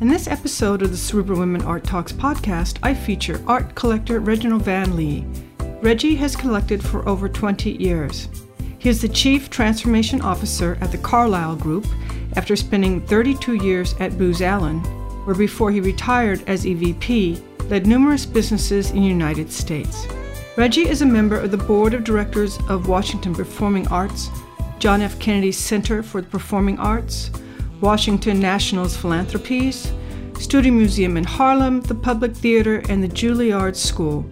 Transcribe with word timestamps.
In 0.00 0.08
this 0.08 0.28
episode 0.28 0.80
of 0.80 0.90
the 0.92 0.96
Cerebral 0.96 1.40
Women 1.40 1.60
Art 1.60 1.84
Talks 1.84 2.10
podcast, 2.10 2.78
I 2.82 2.94
feature 2.94 3.44
art 3.46 3.74
collector 3.74 4.18
Reginald 4.18 4.62
Van 4.62 4.96
Lee. 4.96 5.26
Reggie 5.82 6.16
has 6.16 6.34
collected 6.34 6.82
for 6.82 7.06
over 7.06 7.28
20 7.28 7.72
years. 7.72 8.30
He 8.78 8.88
is 8.88 9.02
the 9.02 9.10
Chief 9.10 9.50
Transformation 9.50 10.22
Officer 10.22 10.78
at 10.80 10.90
the 10.90 10.96
Carlyle 10.96 11.54
Group 11.54 11.86
after 12.34 12.56
spending 12.56 13.06
32 13.08 13.56
years 13.56 13.94
at 14.00 14.16
Booz 14.16 14.40
Allen, 14.40 14.78
where 15.26 15.36
before 15.36 15.70
he 15.70 15.82
retired 15.82 16.42
as 16.46 16.64
EVP, 16.64 17.68
led 17.68 17.86
numerous 17.86 18.24
businesses 18.24 18.92
in 18.92 19.02
the 19.02 19.06
United 19.06 19.52
States. 19.52 20.06
Reggie 20.56 20.88
is 20.88 21.02
a 21.02 21.06
member 21.06 21.38
of 21.38 21.50
the 21.50 21.58
Board 21.58 21.92
of 21.92 22.04
Directors 22.04 22.58
of 22.70 22.88
Washington 22.88 23.34
Performing 23.34 23.86
Arts, 23.88 24.30
John 24.78 25.02
F. 25.02 25.18
Kennedy 25.18 25.52
Center 25.52 26.02
for 26.02 26.22
the 26.22 26.28
Performing 26.28 26.78
Arts, 26.78 27.30
Washington 27.80 28.40
National's 28.40 28.96
Philanthropies, 28.96 29.92
Studio 30.38 30.72
Museum 30.72 31.16
in 31.16 31.24
Harlem, 31.24 31.80
the 31.82 31.94
Public 31.94 32.34
Theater, 32.34 32.82
and 32.88 33.02
the 33.02 33.08
Juilliard 33.08 33.76
School. 33.76 34.24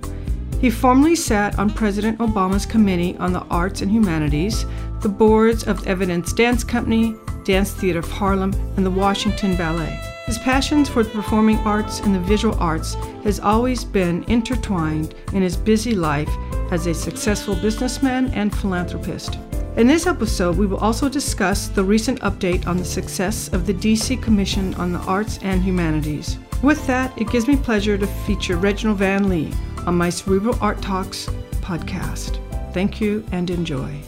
He 0.60 0.70
formerly 0.70 1.14
sat 1.14 1.58
on 1.58 1.70
President 1.70 2.18
Obama's 2.18 2.66
Committee 2.66 3.16
on 3.18 3.32
the 3.32 3.44
Arts 3.44 3.80
and 3.80 3.90
Humanities, 3.90 4.66
the 5.00 5.08
boards 5.08 5.64
of 5.64 5.86
Evidence 5.86 6.32
Dance 6.32 6.64
Company, 6.64 7.14
Dance 7.44 7.72
Theater 7.72 8.00
of 8.00 8.10
Harlem, 8.10 8.52
and 8.76 8.84
the 8.84 8.90
Washington 8.90 9.56
Ballet. 9.56 9.98
His 10.26 10.38
passions 10.38 10.88
for 10.88 11.02
the 11.02 11.10
performing 11.10 11.58
arts 11.60 12.00
and 12.00 12.14
the 12.14 12.20
visual 12.20 12.54
arts 12.58 12.94
has 13.24 13.40
always 13.40 13.84
been 13.84 14.24
intertwined 14.24 15.14
in 15.32 15.42
his 15.42 15.56
busy 15.56 15.94
life 15.94 16.30
as 16.70 16.86
a 16.86 16.92
successful 16.92 17.54
businessman 17.54 18.26
and 18.34 18.54
philanthropist. 18.54 19.38
In 19.76 19.86
this 19.86 20.06
episode, 20.06 20.56
we 20.56 20.66
will 20.66 20.78
also 20.78 21.08
discuss 21.08 21.68
the 21.68 21.84
recent 21.84 22.20
update 22.20 22.66
on 22.66 22.76
the 22.76 22.84
success 22.84 23.52
of 23.52 23.64
the 23.66 23.74
DC 23.74 24.20
Commission 24.20 24.74
on 24.74 24.92
the 24.92 24.98
Arts 25.00 25.38
and 25.42 25.62
Humanities. 25.62 26.36
With 26.62 26.84
that, 26.88 27.16
it 27.16 27.30
gives 27.30 27.46
me 27.46 27.56
pleasure 27.56 27.96
to 27.96 28.06
feature 28.06 28.56
Reginald 28.56 28.98
Van 28.98 29.28
Lee 29.28 29.52
on 29.86 29.96
my 29.96 30.10
Cerebral 30.10 30.58
Art 30.60 30.82
Talks 30.82 31.26
podcast. 31.60 32.40
Thank 32.72 33.00
you 33.00 33.24
and 33.30 33.50
enjoy. 33.50 34.00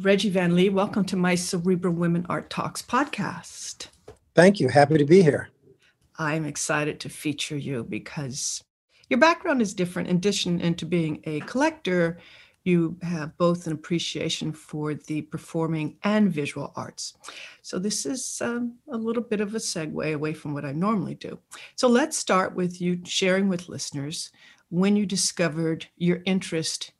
Reggie 0.00 0.30
Van 0.30 0.54
Lee, 0.54 0.70
welcome 0.70 1.04
to 1.04 1.16
my 1.16 1.34
Cerebral 1.34 1.92
Women 1.92 2.24
Art 2.30 2.48
Talks 2.48 2.80
podcast. 2.80 3.88
Thank 4.34 4.60
you. 4.60 4.68
Happy 4.68 4.96
to 4.96 5.04
be 5.04 5.22
here. 5.22 5.50
I'm 6.16 6.44
excited 6.44 7.00
to 7.00 7.08
feature 7.08 7.56
you 7.56 7.84
because 7.84 8.62
your 9.10 9.18
background 9.18 9.60
is 9.60 9.74
different. 9.74 10.08
In 10.08 10.16
addition 10.16 10.60
into 10.60 10.86
being 10.86 11.20
a 11.24 11.40
collector, 11.40 12.18
you 12.68 12.96
have 13.02 13.36
both 13.38 13.66
an 13.66 13.72
appreciation 13.72 14.52
for 14.52 14.94
the 14.94 15.22
performing 15.22 15.96
and 16.04 16.30
visual 16.30 16.72
arts. 16.76 17.14
So, 17.62 17.78
this 17.78 18.06
is 18.06 18.40
um, 18.42 18.74
a 18.92 18.96
little 18.96 19.22
bit 19.22 19.40
of 19.40 19.54
a 19.54 19.58
segue 19.58 20.14
away 20.14 20.34
from 20.34 20.54
what 20.54 20.64
I 20.64 20.72
normally 20.72 21.14
do. 21.14 21.38
So, 21.74 21.88
let's 21.88 22.16
start 22.16 22.54
with 22.54 22.80
you 22.80 23.00
sharing 23.04 23.48
with 23.48 23.68
listeners 23.68 24.30
when 24.68 24.94
you 24.94 25.06
discovered 25.06 25.86
your 25.96 26.20
interest 26.26 26.92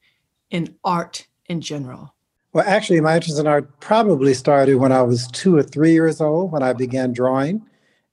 in 0.50 0.74
art 0.82 1.26
in 1.46 1.60
general. 1.60 2.14
Well, 2.52 2.64
actually, 2.66 3.00
my 3.00 3.16
interest 3.16 3.38
in 3.38 3.46
art 3.46 3.78
probably 3.80 4.34
started 4.34 4.76
when 4.76 4.90
I 4.90 5.02
was 5.02 5.28
two 5.28 5.54
or 5.54 5.62
three 5.62 5.92
years 5.92 6.20
old 6.20 6.50
when 6.50 6.62
I 6.62 6.72
began 6.72 7.12
drawing 7.12 7.62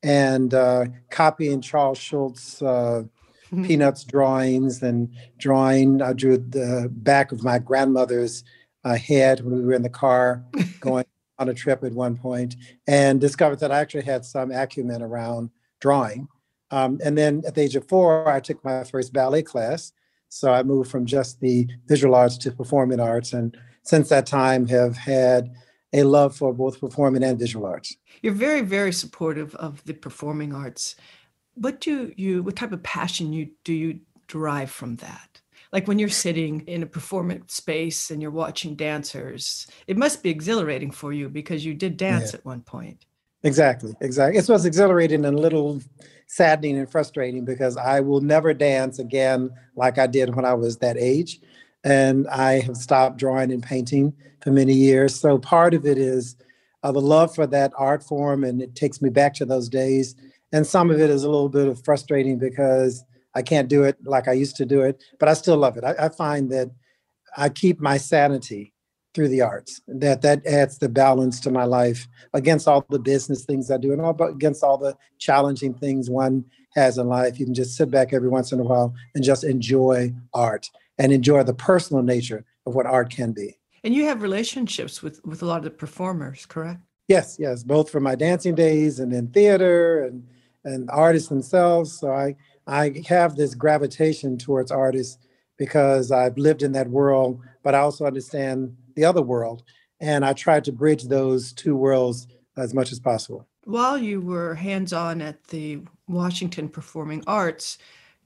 and 0.04 0.54
uh, 0.54 0.86
copying 1.10 1.62
Charles 1.62 1.98
Schulz. 1.98 2.62
Uh. 2.62 3.04
Peanuts 3.50 4.04
drawings 4.04 4.82
and 4.82 5.14
drawing. 5.38 6.02
I 6.02 6.14
drew 6.14 6.38
the 6.38 6.90
back 6.92 7.32
of 7.32 7.44
my 7.44 7.60
grandmother's 7.60 8.44
uh, 8.84 8.96
head 8.96 9.42
when 9.42 9.56
we 9.56 9.64
were 9.64 9.74
in 9.74 9.84
the 9.84 9.90
car 9.90 10.44
going 10.80 11.06
on 11.38 11.50
a 11.50 11.54
trip 11.54 11.84
at 11.84 11.92
one 11.92 12.16
point, 12.16 12.56
and 12.88 13.20
discovered 13.20 13.60
that 13.60 13.72
I 13.72 13.80
actually 13.80 14.04
had 14.04 14.24
some 14.24 14.52
acumen 14.52 15.02
around 15.02 15.50
drawing. 15.82 16.28
Um, 16.72 17.00
and 17.04 17.18
then 17.18 17.44
at 17.46 17.56
the 17.56 17.62
age 17.62 17.76
of 17.76 17.88
four, 17.88 18.28
I 18.28 18.40
took 18.40 18.64
my 18.64 18.84
first 18.84 19.14
ballet 19.14 19.44
class. 19.44 19.92
So 20.30 20.52
I 20.52 20.64
moved 20.64 20.90
from 20.90 21.06
just 21.06 21.40
the 21.40 21.68
visual 21.88 22.16
arts 22.16 22.38
to 22.40 22.52
performing 22.52 23.00
arts, 23.00 23.34
and 23.34 23.58
since 23.84 24.10
that 24.10 24.26
time 24.26 24.68
have 24.68 24.98
had 24.98 25.52
a 25.94 26.04
love 26.04 26.36
for 26.36 26.54
both 26.54 26.80
performing 26.80 27.24
and 27.24 27.40
visual 27.40 27.66
arts. 27.66 27.96
You're 28.22 28.34
very, 28.34 28.62
very 28.62 28.92
supportive 28.92 29.56
of 29.56 29.84
the 29.86 29.94
performing 29.94 30.54
arts 30.54 30.96
what 31.56 31.82
do 31.82 32.14
you 32.16 32.44
what 32.44 32.56
type 32.56 32.72
of 32.72 32.84
passion 32.84 33.34
you 33.34 33.50
do 33.64 33.74
you 33.74 34.00
derive 34.28 34.70
from 34.70 34.98
that? 34.98 35.42
Like 35.72 35.88
when 35.88 36.00
you're 36.00 36.10
sitting 36.10 36.62
in 36.68 36.84
a 36.84 36.88
performance 36.88 37.54
space 37.54 38.12
and 38.12 38.22
you're 38.22 38.32
watching 38.32 38.76
dancers 38.76 39.68
it 39.88 39.98
must 39.98 40.24
be 40.24 40.30
exhilarating 40.30 40.92
for 40.92 41.12
you 41.12 41.30
because 41.30 41.66
you 41.66 41.74
did 41.74 41.98
dance 41.98 42.32
yeah. 42.32 42.40
at 42.40 42.46
one 42.46 42.62
point. 42.62 43.06
Exactly 43.44 43.96
exactly. 44.02 44.38
It 44.40 44.50
was 44.50 44.66
exhilarating 44.66 45.26
and 45.26 45.38
a 45.38 45.42
little 45.42 45.82
saddening 46.28 46.78
and 46.78 46.90
frustrating 46.90 47.46
because 47.46 47.78
i 47.78 48.00
will 48.00 48.20
never 48.20 48.52
dance 48.52 48.98
again 48.98 49.52
like 49.76 50.00
i 50.00 50.08
did 50.08 50.36
when 50.36 50.44
i 50.44 50.54
was 50.54 50.78
that 50.78 50.98
age. 50.98 51.40
And 51.84 52.28
i 52.28 52.60
have 52.60 52.78
stopped 52.78 53.18
drawing 53.18 53.52
and 53.52 53.64
painting 53.64 54.14
for 54.42 54.52
many 54.52 54.74
years. 54.74 55.20
So 55.20 55.38
part 55.38 55.74
of 55.74 55.86
it 55.86 55.98
is 55.98 56.36
uh, 56.84 56.92
the 56.92 57.02
love 57.02 57.34
for 57.34 57.48
that 57.48 57.74
art 57.78 58.04
form 58.04 58.44
and 58.44 58.62
it 58.62 58.76
takes 58.76 59.02
me 59.02 59.10
back 59.10 59.34
to 59.34 59.46
those 59.46 59.70
days 59.70 60.16
and 60.56 60.66
some 60.66 60.90
of 60.90 61.02
it 61.02 61.10
is 61.10 61.26
a 61.26 61.30
little 61.30 61.50
bit 61.50 61.68
of 61.68 61.84
frustrating 61.84 62.40
because 62.40 63.04
I 63.36 63.42
can't 63.42 63.68
do 63.68 63.84
it 63.84 63.98
like 64.06 64.30
I 64.30 64.32
used 64.32 64.56
to 64.56 64.66
do 64.66 64.84
it, 64.84 65.04
but 65.20 65.28
I 65.28 65.34
still 65.34 65.58
love 65.58 65.76
it. 65.76 65.84
I, 65.84 66.06
I 66.06 66.08
find 66.08 66.50
that 66.54 66.72
I 67.36 67.50
keep 67.50 67.82
my 67.82 67.98
sanity 67.98 68.74
through 69.14 69.28
the 69.28 69.42
arts. 69.42 69.82
That 69.86 70.22
that 70.22 70.48
adds 70.48 70.78
the 70.78 70.88
balance 70.88 71.42
to 71.42 71.52
my 71.52 71.66
life 71.66 72.08
against 72.34 72.70
all 72.70 72.86
the 72.90 73.00
business 73.00 73.44
things 73.44 73.70
I 73.70 73.76
do 73.76 73.92
and 73.92 74.02
all 74.02 74.14
but 74.14 74.32
against 74.32 74.64
all 74.64 74.78
the 74.78 74.96
challenging 75.20 75.74
things 75.74 76.10
one 76.10 76.46
has 76.74 76.98
in 76.98 77.10
life. 77.10 77.38
You 77.38 77.46
can 77.46 77.54
just 77.54 77.76
sit 77.76 77.92
back 77.92 78.14
every 78.14 78.30
once 78.30 78.54
in 78.54 78.62
a 78.62 78.64
while 78.64 78.94
and 79.14 79.26
just 79.26 79.44
enjoy 79.44 80.14
art 80.34 80.70
and 80.98 81.12
enjoy 81.12 81.44
the 81.44 81.54
personal 81.54 82.02
nature 82.02 82.46
of 82.66 82.76
what 82.76 82.86
art 82.86 83.10
can 83.10 83.34
be. 83.34 83.58
And 83.84 83.94
you 83.94 84.06
have 84.06 84.22
relationships 84.22 85.04
with 85.04 85.20
with 85.26 85.42
a 85.42 85.46
lot 85.46 85.58
of 85.58 85.64
the 85.66 85.72
performers, 85.72 86.46
correct? 86.46 86.80
Yes, 87.10 87.36
yes, 87.38 87.62
both 87.62 87.90
from 87.90 88.04
my 88.04 88.16
dancing 88.16 88.56
days 88.56 89.00
and 89.00 89.12
in 89.12 89.28
theater 89.28 90.06
and 90.06 90.26
and 90.66 90.90
artists 90.92 91.30
themselves. 91.30 91.98
So 91.98 92.12
I 92.12 92.36
I 92.68 93.04
have 93.08 93.36
this 93.36 93.54
gravitation 93.56 94.38
towards 94.38 94.72
artists 94.72 95.20
because 95.58 96.12
I've 96.12 96.38
lived 96.38 96.64
in 96.64 96.74
that 96.74 96.90
world, 96.90 97.40
but 97.64 97.76
I 97.76 97.80
also 97.80 98.06
understand 98.06 98.76
the 98.96 99.06
other 99.06 99.22
world, 99.22 99.64
and 100.00 100.26
I 100.26 100.34
try 100.34 100.60
to 100.60 100.72
bridge 100.72 101.04
those 101.04 101.54
two 101.54 101.76
worlds 101.76 102.28
as 102.58 102.74
much 102.74 102.92
as 102.92 103.00
possible. 103.00 103.48
While 103.66 103.98
you 103.98 104.22
were 104.22 104.56
hands-on 104.56 105.22
at 105.22 105.44
the 105.46 105.82
Washington 106.08 106.70
Performing 106.70 107.24
Arts, 107.26 107.78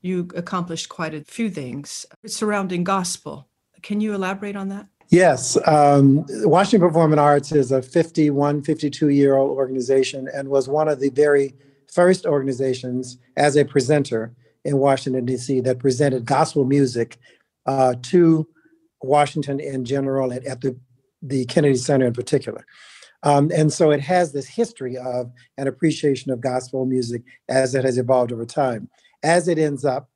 you 0.01 0.27
accomplished 0.35 0.89
quite 0.89 1.13
a 1.13 1.23
few 1.23 1.49
things 1.49 2.05
surrounding 2.25 2.83
gospel. 2.83 3.47
Can 3.81 4.01
you 4.01 4.13
elaborate 4.13 4.55
on 4.55 4.69
that? 4.69 4.87
Yes. 5.09 5.57
Um, 5.65 6.25
Washington 6.43 6.87
Performing 6.87 7.19
Arts 7.19 7.51
is 7.51 7.71
a 7.71 7.81
51, 7.81 8.63
52 8.63 9.09
year 9.09 9.35
old 9.35 9.57
organization 9.57 10.29
and 10.33 10.47
was 10.49 10.69
one 10.69 10.87
of 10.87 10.99
the 10.99 11.09
very 11.09 11.55
first 11.91 12.25
organizations 12.25 13.17
as 13.37 13.55
a 13.55 13.65
presenter 13.65 14.33
in 14.65 14.77
Washington, 14.77 15.25
D.C., 15.25 15.61
that 15.61 15.79
presented 15.79 16.25
gospel 16.25 16.65
music 16.65 17.17
uh, 17.65 17.95
to 18.03 18.47
Washington 19.01 19.59
in 19.59 19.85
general 19.85 20.31
and 20.31 20.45
at 20.45 20.61
the, 20.61 20.77
the 21.21 21.45
Kennedy 21.45 21.75
Center 21.75 22.07
in 22.07 22.13
particular. 22.13 22.65
Um, 23.23 23.51
and 23.53 23.71
so 23.71 23.91
it 23.91 24.01
has 24.01 24.31
this 24.31 24.47
history 24.47 24.97
of 24.97 25.31
an 25.57 25.67
appreciation 25.67 26.31
of 26.31 26.41
gospel 26.41 26.85
music 26.85 27.23
as 27.49 27.75
it 27.75 27.83
has 27.83 27.97
evolved 27.97 28.31
over 28.31 28.45
time. 28.45 28.89
As 29.23 29.47
it 29.47 29.57
ends 29.57 29.83
up, 29.83 30.09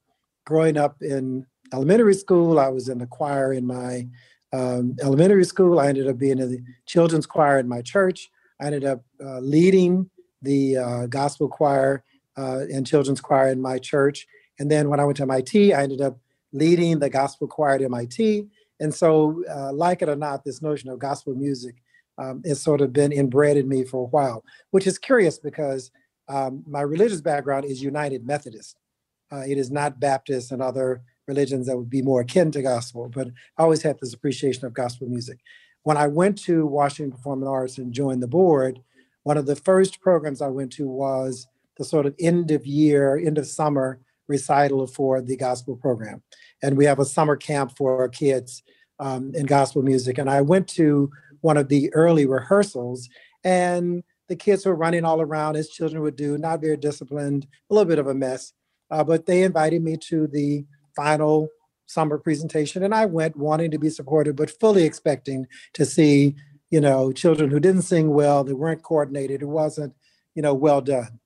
growing 0.46 0.78
up 0.78 0.98
in 1.02 1.46
elementary 1.74 2.14
school, 2.14 2.60
I 2.60 2.70
was 2.70 2.88
in 2.88 3.00
the 3.00 3.08
choir 3.08 3.52
in 3.52 3.66
my 3.66 4.08
um, 4.54 4.96
elementary 5.02 5.44
school. 5.44 5.80
I 5.80 5.88
ended 5.88 6.08
up 6.08 6.18
being 6.18 6.40
in 6.40 6.50
the 6.50 6.64
children's 6.86 7.26
choir 7.26 7.60
in 7.60 7.68
my 7.68 7.82
church. 7.82 8.30
I 8.62 8.68
ended 8.68 8.86
up 8.86 9.04
uh, 9.22 9.40
leading 9.40 10.10
the 10.44 10.78
uh, 10.78 11.06
gospel 11.08 11.48
choir 11.48 12.04
uh, 12.38 12.62
and 12.72 12.86
children's 12.86 13.22
choir 13.22 13.50
in 13.50 13.62
my 13.62 13.80
church. 13.80 14.28
And 14.60 14.70
then 14.70 14.90
when 14.90 15.00
I 15.00 15.06
went 15.06 15.18
to 15.18 15.24
MIT, 15.24 15.74
I 15.74 15.84
ended 15.84 16.02
up 16.02 16.20
leading 16.52 17.00
the 17.00 17.10
gospel 17.10 17.48
choir 17.48 17.76
at 17.76 17.82
MIT. 17.82 18.48
And 18.80 18.94
so, 18.94 19.44
uh, 19.50 19.74
like 19.74 20.02
it 20.02 20.10
or 20.10 20.16
not, 20.16 20.44
this 20.44 20.62
notion 20.62 20.90
of 20.90 21.00
gospel 21.00 21.34
music 21.36 21.76
um, 22.18 22.44
has 22.46 22.62
sort 22.62 22.82
of 22.82 22.94
been 22.94 23.12
inbred 23.12 23.58
in 23.58 23.68
me 23.68 23.84
for 23.84 24.02
a 24.02 24.10
while, 24.10 24.44
which 24.72 24.88
is 24.88 24.98
curious 24.98 25.38
because 25.40 25.92
um, 26.28 26.64
my 26.68 26.82
religious 26.82 27.22
background 27.22 27.66
is 27.66 27.82
United 27.82 28.26
Methodist. 28.26 28.78
Uh, 29.32 29.44
it 29.48 29.58
is 29.58 29.72
not 29.72 30.00
Baptist 30.00 30.52
and 30.52 30.62
other 30.62 31.02
religions 31.28 31.68
that 31.68 31.78
would 31.78 31.90
be 31.90 32.02
more 32.02 32.22
akin 32.22 32.52
to 32.52 32.62
gospel, 32.62 33.10
but 33.14 33.28
I 33.58 33.64
always 33.64 33.82
had 33.82 33.98
this 34.00 34.14
appreciation 34.14 34.66
of 34.66 34.74
gospel 34.74 35.08
music. 35.08 35.40
When 35.84 35.98
I 35.98 36.08
went 36.08 36.38
to 36.44 36.66
Washington 36.66 37.12
Performing 37.12 37.48
Arts 37.48 37.78
and 37.78 37.94
joined 37.94 38.22
the 38.22 38.28
board, 38.28 38.80
one 39.24 39.38
of 39.38 39.46
the 39.46 39.56
first 39.56 40.02
programs 40.02 40.42
I 40.42 40.48
went 40.48 40.72
to 40.74 40.88
was 40.88 41.48
the 41.78 41.86
sort 41.86 42.06
of 42.06 42.16
end 42.20 42.52
of 42.52 42.66
year, 42.66 43.18
end 43.18 43.38
of 43.38 43.48
summer 43.48 44.00
recital 44.28 44.88
for 44.88 45.22
the 45.22 45.36
gospel 45.36 45.76
program. 45.76 46.22
And 46.62 46.78
we 46.78 46.86
have 46.86 47.00
a 47.00 47.06
summer 47.06 47.36
camp 47.36 47.76
for 47.76 48.08
kids 48.10 48.64
um, 49.00 49.34
in 49.36 49.46
gospel 49.46 49.82
music. 49.82 50.18
And 50.18 50.30
I 50.30 50.42
went 50.42 50.68
to 50.70 51.10
one 51.42 51.58
of 51.58 51.68
the 51.68 51.94
early 51.94 52.26
rehearsals, 52.26 53.10
and 53.44 54.04
the 54.30 54.36
kids 54.36 54.66
were 54.66 54.76
running 54.76 55.04
all 55.04 55.20
around 55.20 55.58
as 55.58 55.68
children 55.70 56.02
would 56.02 56.16
do, 56.16 56.38
not 56.38 56.62
very 56.62 56.78
disciplined, 56.78 57.46
a 57.70 57.74
little 57.74 57.88
bit 57.88 58.00
of 58.00 58.08
a 58.08 58.14
mess. 58.14 58.54
Uh, 58.90 59.04
but 59.04 59.26
they 59.26 59.44
invited 59.44 59.84
me 59.84 59.98
to 59.98 60.28
the 60.28 60.66
final 60.96 61.50
summer 61.86 62.18
presentation, 62.18 62.84
and 62.84 62.96
I 62.96 63.06
went 63.06 63.36
wanting 63.36 63.72
to 63.72 63.78
be 63.78 63.90
supported, 63.90 64.36
but 64.36 64.58
fully 64.60 64.84
expecting 64.84 65.48
to 65.74 65.86
see, 65.86 66.36
you 66.74 66.82
know, 66.82 67.12
children 67.12 67.52
who 67.52 67.60
didn't 67.60 67.84
sing 67.84 68.16
well, 68.16 68.44
they 68.44 68.54
weren't 68.54 68.82
coordinated, 68.82 69.44
it 69.44 69.48
wasn't, 69.48 69.94
you 70.34 70.42
know, 70.42 70.56
well 70.56 70.82
done. 70.82 71.20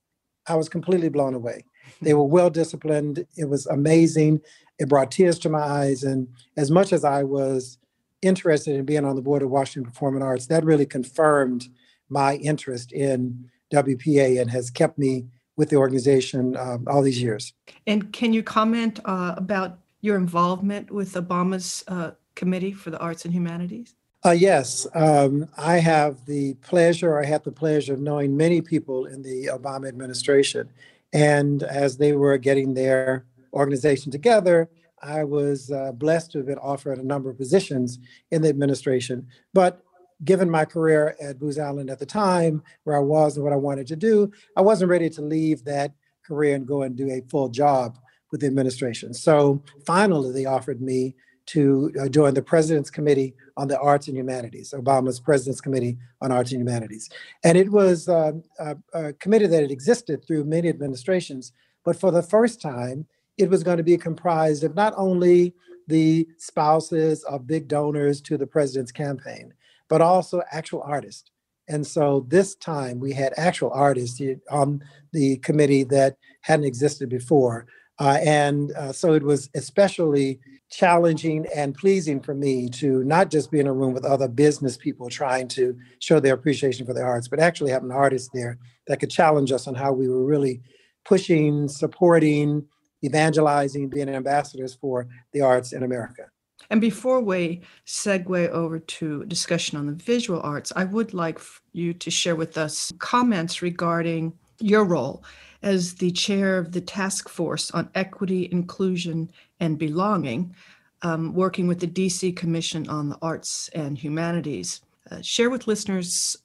I 0.45 0.55
was 0.55 0.67
completely 0.67 1.07
blown 1.07 1.33
away. 1.33 1.63
They 2.01 2.13
were 2.13 2.25
well 2.25 2.49
disciplined. 2.49 3.25
It 3.37 3.47
was 3.47 3.65
amazing. 3.65 4.41
It 4.77 4.89
brought 4.89 5.09
tears 5.09 5.39
to 5.39 5.49
my 5.49 5.61
eyes. 5.61 6.03
And 6.03 6.27
as 6.57 6.69
much 6.69 6.91
as 6.91 7.05
I 7.05 7.23
was 7.23 7.77
interested 8.21 8.75
in 8.75 8.83
being 8.83 9.05
on 9.05 9.15
the 9.15 9.21
board 9.21 9.41
of 9.41 9.49
Washington 9.49 9.89
Performing 9.89 10.21
Arts, 10.21 10.47
that 10.47 10.65
really 10.65 10.85
confirmed 10.85 11.69
my 12.09 12.35
interest 12.35 12.91
in 12.91 13.49
WPA 13.71 14.41
and 14.41 14.51
has 14.51 14.69
kept 14.69 14.97
me 14.97 15.27
with 15.55 15.69
the 15.69 15.77
organization 15.77 16.57
um, 16.57 16.83
all 16.89 17.01
these 17.01 17.21
years. 17.21 17.53
And 17.87 18.11
can 18.11 18.33
you 18.33 18.43
comment 18.43 18.99
uh, 19.05 19.35
about 19.37 19.79
your 20.01 20.17
involvement 20.17 20.91
with 20.91 21.13
Obama's 21.13 21.85
uh, 21.87 22.11
Committee 22.35 22.73
for 22.73 22.89
the 22.89 22.99
Arts 22.99 23.23
and 23.23 23.33
Humanities? 23.33 23.95
Uh, 24.25 24.31
yes, 24.31 24.87
um, 24.95 25.47
I 25.57 25.77
have 25.77 26.25
the 26.25 26.55
pleasure, 26.55 27.19
I 27.19 27.25
had 27.25 27.43
the 27.43 27.51
pleasure 27.51 27.93
of 27.93 27.99
knowing 27.99 28.35
many 28.35 28.61
people 28.61 29.05
in 29.05 29.21
the 29.21 29.45
Obama 29.45 29.87
administration. 29.87 30.69
And 31.13 31.63
as 31.63 31.97
they 31.97 32.13
were 32.13 32.37
getting 32.37 32.73
their 32.73 33.25
organization 33.53 34.11
together, 34.11 34.69
I 35.01 35.23
was 35.23 35.71
uh, 35.71 35.91
blessed 35.91 36.31
to 36.31 36.39
have 36.39 36.47
been 36.47 36.57
offered 36.57 36.97
a 36.97 37.03
number 37.05 37.29
of 37.29 37.37
positions 37.37 37.99
in 38.31 38.41
the 38.41 38.49
administration. 38.49 39.27
But 39.53 39.83
given 40.23 40.49
my 40.49 40.65
career 40.65 41.15
at 41.21 41.37
Booz 41.39 41.59
Allen 41.59 41.89
at 41.89 41.99
the 41.99 42.05
time, 42.05 42.63
where 42.83 42.97
I 42.97 43.01
was 43.01 43.37
and 43.37 43.43
what 43.43 43.53
I 43.53 43.57
wanted 43.57 43.85
to 43.87 43.95
do, 43.95 44.31
I 44.55 44.61
wasn't 44.61 44.89
ready 44.89 45.09
to 45.11 45.21
leave 45.21 45.63
that 45.65 45.93
career 46.25 46.55
and 46.55 46.67
go 46.67 46.81
and 46.81 46.95
do 46.95 47.09
a 47.11 47.21
full 47.29 47.49
job 47.49 47.99
with 48.31 48.41
the 48.41 48.47
administration. 48.47 49.13
So 49.13 49.63
finally, 49.85 50.33
they 50.33 50.45
offered 50.45 50.81
me 50.81 51.15
to 51.47 51.91
uh, 51.99 52.09
join 52.09 52.33
the 52.33 52.41
President's 52.41 52.89
Committee 52.89 53.33
on 53.55 53.67
the 53.67 53.79
Arts 53.79 54.07
and 54.07 54.17
Humanities, 54.17 54.73
Obama's 54.75 55.19
President's 55.19 55.61
Committee 55.61 55.97
on 56.21 56.31
Arts 56.31 56.51
and 56.51 56.61
Humanities. 56.61 57.09
And 57.43 57.57
it 57.57 57.71
was 57.71 58.07
uh, 58.07 58.33
a, 58.59 58.77
a 58.93 59.13
committee 59.13 59.47
that 59.47 59.61
had 59.61 59.71
existed 59.71 60.25
through 60.25 60.43
many 60.43 60.69
administrations, 60.69 61.53
but 61.83 61.99
for 61.99 62.11
the 62.11 62.21
first 62.21 62.61
time, 62.61 63.07
it 63.37 63.49
was 63.49 63.63
going 63.63 63.77
to 63.77 63.83
be 63.83 63.97
comprised 63.97 64.63
of 64.63 64.75
not 64.75 64.93
only 64.97 65.53
the 65.87 66.27
spouses 66.37 67.23
of 67.23 67.47
big 67.47 67.67
donors 67.67 68.19
to 68.21 68.37
the 68.37 68.47
president's 68.47 68.91
campaign, 68.91 69.53
but 69.87 70.01
also 70.01 70.41
actual 70.51 70.81
artists. 70.81 71.31
And 71.69 71.85
so 71.85 72.25
this 72.27 72.55
time 72.55 72.99
we 72.99 73.13
had 73.13 73.33
actual 73.37 73.71
artists 73.71 74.21
on 74.49 74.83
the 75.11 75.37
committee 75.37 75.83
that 75.85 76.17
hadn't 76.41 76.65
existed 76.65 77.09
before. 77.09 77.67
Uh, 77.99 78.19
and 78.23 78.71
uh, 78.73 78.91
so 78.91 79.13
it 79.13 79.23
was 79.23 79.49
especially 79.55 80.39
challenging 80.69 81.47
and 81.55 81.73
pleasing 81.73 82.19
for 82.19 82.33
me 82.33 82.69
to 82.69 83.03
not 83.05 83.31
just 83.31 83.49
be 83.51 83.59
in 83.59 83.67
a 83.67 83.73
room 83.73 83.93
with 83.93 84.05
other 84.05 84.27
business 84.27 84.77
people 84.77 85.09
trying 85.09 85.47
to 85.47 85.75
show 85.99 86.19
their 86.19 86.33
appreciation 86.33 86.85
for 86.85 86.93
the 86.93 87.01
arts, 87.01 87.27
but 87.27 87.39
actually 87.39 87.71
have 87.71 87.83
an 87.83 87.91
artist 87.91 88.29
there 88.33 88.57
that 88.87 88.99
could 88.99 89.09
challenge 89.09 89.51
us 89.51 89.67
on 89.67 89.75
how 89.75 89.91
we 89.91 90.07
were 90.07 90.25
really 90.25 90.61
pushing, 91.05 91.67
supporting, 91.67 92.65
evangelizing, 93.03 93.89
being 93.89 94.09
ambassadors 94.09 94.75
for 94.75 95.07
the 95.31 95.41
arts 95.41 95.71
in 95.71 95.83
America. 95.83 96.23
And 96.69 96.81
before 96.81 97.21
we 97.21 97.61
segue 97.85 98.49
over 98.49 98.79
to 98.79 99.23
discussion 99.25 99.77
on 99.77 99.87
the 99.87 99.93
visual 99.93 100.41
arts, 100.41 100.73
I 100.75 100.83
would 100.83 101.13
like 101.13 101.39
you 101.71 101.93
to 101.93 102.11
share 102.11 102.35
with 102.35 102.57
us 102.57 102.91
comments 102.99 103.61
regarding 103.61 104.33
your 104.59 104.83
role 104.83 105.23
as 105.61 105.95
the 105.95 106.11
chair 106.11 106.57
of 106.57 106.71
the 106.71 106.81
task 106.81 107.29
force 107.29 107.71
on 107.71 107.89
equity, 107.95 108.49
inclusion, 108.51 109.31
and 109.59 109.77
belonging, 109.77 110.55
um, 111.01 111.33
working 111.33 111.67
with 111.67 111.79
the 111.79 111.87
DC 111.87 112.35
Commission 112.35 112.87
on 112.89 113.09
the 113.09 113.17
Arts 113.21 113.69
and 113.73 113.97
Humanities. 113.97 114.81
Uh, 115.09 115.21
share 115.21 115.49
with 115.49 115.67
listeners 115.67 116.37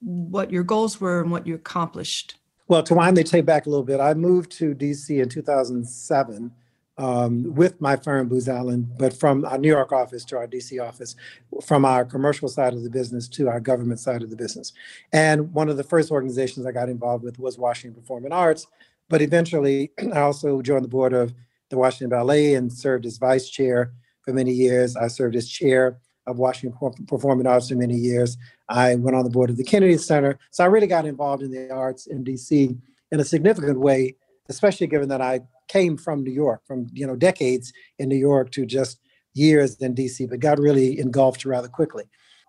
what 0.00 0.50
your 0.50 0.62
goals 0.62 1.00
were 1.00 1.20
and 1.20 1.30
what 1.30 1.46
you 1.46 1.54
accomplished. 1.54 2.36
Well, 2.68 2.82
to 2.84 2.94
wind 2.94 3.16
the 3.16 3.24
tape 3.24 3.46
back 3.46 3.66
a 3.66 3.70
little 3.70 3.84
bit, 3.84 4.00
I 4.00 4.14
moved 4.14 4.52
to 4.52 4.74
DC 4.74 5.22
in 5.22 5.28
2007 5.28 6.50
um, 6.96 7.54
with 7.54 7.80
my 7.80 7.96
firm, 7.96 8.28
Booz 8.28 8.48
Allen, 8.48 8.88
but 8.98 9.12
from 9.12 9.44
our 9.44 9.58
New 9.58 9.68
York 9.68 9.92
office 9.92 10.24
to 10.26 10.36
our 10.36 10.46
DC 10.46 10.82
office, 10.82 11.16
from 11.64 11.84
our 11.84 12.04
commercial 12.04 12.48
side 12.48 12.72
of 12.72 12.82
the 12.82 12.90
business 12.90 13.28
to 13.28 13.48
our 13.48 13.60
government 13.60 14.00
side 14.00 14.22
of 14.22 14.30
the 14.30 14.36
business. 14.36 14.72
And 15.12 15.52
one 15.52 15.68
of 15.68 15.76
the 15.76 15.84
first 15.84 16.10
organizations 16.10 16.66
I 16.66 16.72
got 16.72 16.88
involved 16.88 17.24
with 17.24 17.38
was 17.38 17.58
Washington 17.58 18.00
Performing 18.00 18.32
Arts. 18.32 18.66
But 19.08 19.22
eventually, 19.22 19.90
I 20.14 20.20
also 20.20 20.62
joined 20.62 20.84
the 20.84 20.88
board 20.88 21.12
of 21.12 21.34
the 21.70 21.78
Washington 21.78 22.10
Ballet 22.10 22.54
and 22.54 22.72
served 22.72 23.06
as 23.06 23.18
vice 23.18 23.48
chair 23.48 23.92
for 24.22 24.32
many 24.32 24.52
years. 24.52 24.96
I 24.96 25.08
served 25.08 25.36
as 25.36 25.48
chair 25.48 25.98
of 26.26 26.38
Washington 26.38 26.78
Performing 27.06 27.46
Arts 27.46 27.68
for 27.68 27.74
many 27.74 27.96
years. 27.96 28.38
I 28.68 28.94
went 28.94 29.16
on 29.16 29.24
the 29.24 29.30
board 29.30 29.50
of 29.50 29.56
the 29.56 29.64
Kennedy 29.64 29.98
Center. 29.98 30.38
So 30.50 30.64
I 30.64 30.68
really 30.68 30.86
got 30.86 31.06
involved 31.06 31.42
in 31.42 31.50
the 31.50 31.70
arts 31.70 32.06
in 32.06 32.24
DC 32.24 32.78
in 33.12 33.20
a 33.20 33.24
significant 33.24 33.78
way, 33.78 34.16
especially 34.48 34.86
given 34.86 35.08
that 35.08 35.20
I 35.20 35.40
came 35.68 35.96
from 35.96 36.22
New 36.22 36.32
York, 36.32 36.62
from 36.66 36.86
you 36.92 37.06
know 37.06 37.16
decades 37.16 37.72
in 37.98 38.08
New 38.08 38.16
York 38.16 38.50
to 38.52 38.66
just 38.66 39.00
years 39.34 39.76
in 39.76 39.94
DC, 39.94 40.28
but 40.28 40.40
got 40.40 40.58
really 40.58 40.98
engulfed 40.98 41.44
rather 41.44 41.68
quickly. 41.68 42.04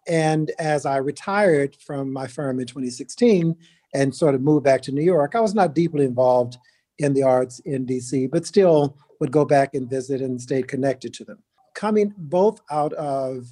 And 0.08 0.52
as 0.60 0.86
I 0.86 0.98
retired 0.98 1.76
from 1.76 2.14
my 2.14 2.28
firm 2.28 2.60
in 2.60 2.68
2016 2.68 3.56
and 3.94 4.16
sort 4.16 4.36
of 4.36 4.42
moved 4.42 4.64
back 4.64 4.82
to 4.84 4.92
New 4.92 5.02
York, 5.02 5.34
I 5.36 5.40
was 5.40 5.56
not 5.56 5.74
deeply 5.74 6.06
involved 6.06 6.58
in 7.00 7.14
the 7.14 7.24
arts 7.24 7.60
in 7.60 7.86
DC, 7.86 8.30
but 8.30 8.46
still 8.46 8.98
would 9.20 9.32
go 9.32 9.46
back 9.46 9.74
and 9.74 9.90
visit 9.90 10.22
and 10.22 10.40
stay 10.40 10.62
connected 10.62 11.14
to 11.16 11.26
them. 11.26 11.40
Coming 11.74 12.14
both 12.18 12.62
out 12.70 12.94
of 12.94 13.48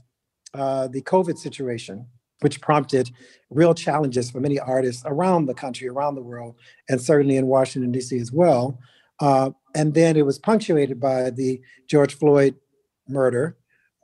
uh, 0.53 0.87
the 0.87 1.01
COVID 1.01 1.37
situation, 1.37 2.05
which 2.43 2.59
prompted 2.59 3.09
real 3.49 3.73
challenges 3.73 4.29
for 4.29 4.41
many 4.41 4.59
artists 4.59 5.01
around 5.05 5.45
the 5.45 5.53
country, 5.53 5.87
around 5.87 6.15
the 6.15 6.21
world, 6.21 6.55
and 6.89 7.01
certainly 7.01 7.37
in 7.37 7.47
Washington, 7.47 7.91
D.C. 7.91 8.17
as 8.19 8.33
well, 8.33 8.77
uh, 9.21 9.49
and 9.75 9.93
then 9.93 10.17
it 10.17 10.25
was 10.25 10.37
punctuated 10.37 10.99
by 10.99 11.29
the 11.29 11.61
George 11.87 12.15
Floyd 12.15 12.55
murder, 13.07 13.55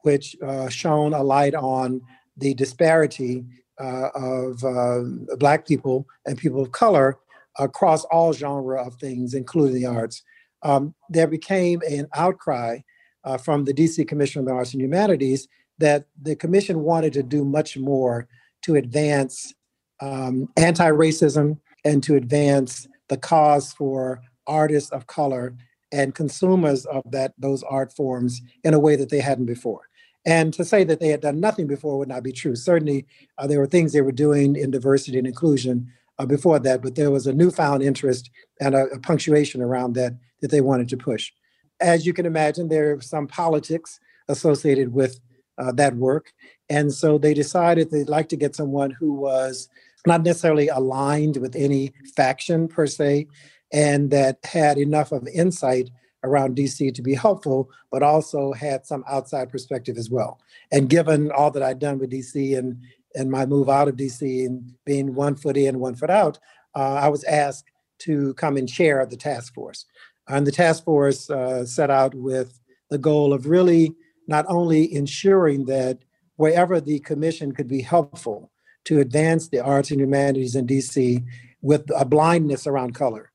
which 0.03 0.37
uh, 0.41 0.69
shone 0.69 1.13
a 1.13 1.21
light 1.21 1.53
on 1.53 2.01
the 2.37 2.53
disparity 2.53 3.43
uh, 3.77 4.09
of 4.15 4.63
uh, 4.63 5.01
Black 5.37 5.67
people 5.67 6.07
and 6.25 6.37
people 6.37 6.61
of 6.61 6.71
color 6.71 7.17
across 7.57 8.05
all 8.05 8.31
genre 8.31 8.81
of 8.81 8.95
things, 8.95 9.33
including 9.33 9.75
the 9.75 9.85
arts. 9.85 10.23
Um, 10.63 10.95
there 11.09 11.27
became 11.27 11.81
an 11.89 12.07
outcry 12.15 12.79
uh, 13.25 13.37
from 13.37 13.65
the 13.65 13.73
DC 13.73 14.07
Commission 14.07 14.39
on 14.39 14.45
the 14.45 14.53
Arts 14.53 14.73
and 14.73 14.81
Humanities 14.81 15.49
that 15.79 16.05
the 16.21 16.35
commission 16.35 16.81
wanted 16.81 17.13
to 17.13 17.23
do 17.23 17.43
much 17.43 17.77
more 17.77 18.27
to 18.61 18.75
advance 18.75 19.53
um, 20.01 20.47
anti-racism 20.57 21.57
and 21.85 22.03
to 22.03 22.15
advance 22.15 22.87
the 23.07 23.17
cause 23.17 23.73
for 23.73 24.21
artists 24.47 24.91
of 24.91 25.07
color 25.07 25.55
and 25.91 26.15
consumers 26.15 26.85
of 26.85 27.03
that 27.11 27.33
those 27.37 27.63
art 27.63 27.91
forms 27.93 28.41
in 28.63 28.73
a 28.73 28.79
way 28.79 28.95
that 28.95 29.09
they 29.09 29.19
hadn't 29.19 29.45
before. 29.45 29.81
And 30.25 30.53
to 30.53 30.65
say 30.65 30.83
that 30.83 30.99
they 30.99 31.09
had 31.09 31.21
done 31.21 31.39
nothing 31.39 31.65
before 31.65 31.97
would 31.97 32.09
not 32.09 32.23
be 32.23 32.31
true. 32.31 32.55
Certainly, 32.55 33.07
uh, 33.37 33.47
there 33.47 33.59
were 33.59 33.67
things 33.67 33.93
they 33.93 34.01
were 34.01 34.11
doing 34.11 34.55
in 34.55 34.69
diversity 34.69 35.17
and 35.17 35.25
inclusion 35.25 35.91
uh, 36.19 36.25
before 36.25 36.59
that, 36.59 36.81
but 36.81 36.95
there 36.95 37.09
was 37.09 37.25
a 37.25 37.33
newfound 37.33 37.81
interest 37.81 38.29
and 38.59 38.75
a, 38.75 38.85
a, 38.87 38.99
punctuation 38.99 39.61
around 39.61 39.93
that 39.93 40.13
that 40.41 40.51
they 40.51 40.61
wanted 40.61 40.89
to 40.89 40.97
push. 40.97 41.31
As 41.79 42.05
you 42.05 42.13
can 42.13 42.25
imagine, 42.25 42.67
there 42.67 42.93
are 42.93 43.01
some 43.01 43.27
politics 43.27 43.99
associated 44.27 44.93
with 44.93 45.19
uh, 45.59 45.71
that 45.73 45.95
work. 45.95 46.33
And 46.69 46.93
so 46.93 47.17
they 47.17 47.33
decided 47.33 47.91
they'd 47.91 48.09
like 48.09 48.29
to 48.29 48.35
get 48.35 48.55
someone 48.55 48.91
who 48.91 49.13
was 49.13 49.69
not 50.05 50.23
necessarily 50.23 50.69
aligned 50.69 51.37
with 51.37 51.55
any 51.55 51.93
faction 52.15 52.67
per 52.67 52.87
se, 52.87 53.27
and 53.71 54.09
that 54.11 54.39
had 54.43 54.77
enough 54.77 55.11
of 55.11 55.27
insight 55.27 55.89
around 56.23 56.55
DC 56.55 56.93
to 56.93 57.01
be 57.01 57.13
helpful, 57.13 57.69
but 57.91 58.03
also 58.03 58.53
had 58.53 58.85
some 58.85 59.03
outside 59.07 59.49
perspective 59.49 59.97
as 59.97 60.09
well. 60.09 60.39
And 60.71 60.89
given 60.89 61.31
all 61.31 61.51
that 61.51 61.63
I'd 61.63 61.79
done 61.79 61.99
with 61.99 62.11
DC 62.11 62.57
and 62.57 62.81
and 63.15 63.31
my 63.31 63.45
move 63.45 63.69
out 63.69 63.87
of 63.87 63.95
DC 63.95 64.45
and 64.45 64.71
being 64.85 65.15
one 65.15 65.35
foot 65.35 65.57
in, 65.57 65.79
one 65.79 65.95
foot 65.95 66.11
out, 66.11 66.37
uh, 66.75 66.93
I 66.93 67.07
was 67.07 67.23
asked 67.23 67.65
to 67.99 68.35
come 68.35 68.55
and 68.55 68.69
chair 68.69 69.03
the 69.05 69.17
task 69.17 69.55
force. 69.55 69.85
And 70.27 70.45
the 70.45 70.51
task 70.51 70.83
force 70.83 71.27
uh, 71.27 71.65
set 71.65 71.89
out 71.89 72.13
with 72.13 72.59
the 72.91 72.99
goal 72.99 73.33
of 73.33 73.47
really 73.47 73.95
not 74.29 74.45
only 74.47 74.93
ensuring 74.93 75.65
that 75.65 75.97
wherever 76.35 76.79
the 76.79 76.99
commission 76.99 77.51
could 77.51 77.67
be 77.67 77.81
helpful 77.81 78.51
to 78.85 78.99
advance 78.99 79.49
the 79.49 79.59
arts 79.59 79.89
and 79.89 79.99
humanities 79.99 80.55
in 80.55 80.67
DC 80.67 81.25
with 81.61 81.83
a 81.97 82.05
blindness 82.05 82.67
around 82.67 82.93
color, 82.93 83.31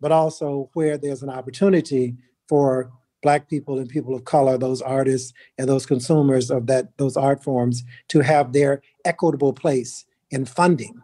but 0.00 0.10
also 0.10 0.68
where 0.74 0.98
there's 0.98 1.22
an 1.22 1.30
opportunity 1.30 2.16
for 2.48 2.90
black 3.22 3.48
people 3.48 3.78
and 3.78 3.88
people 3.88 4.16
of 4.16 4.24
color 4.24 4.58
those 4.58 4.82
artists 4.82 5.32
and 5.58 5.68
those 5.68 5.86
consumers 5.86 6.50
of 6.50 6.66
that 6.66 6.98
those 6.98 7.16
art 7.16 7.42
forms 7.42 7.84
to 8.08 8.18
have 8.20 8.52
their 8.52 8.82
equitable 9.04 9.52
place 9.52 10.04
in 10.32 10.44
funding 10.44 11.00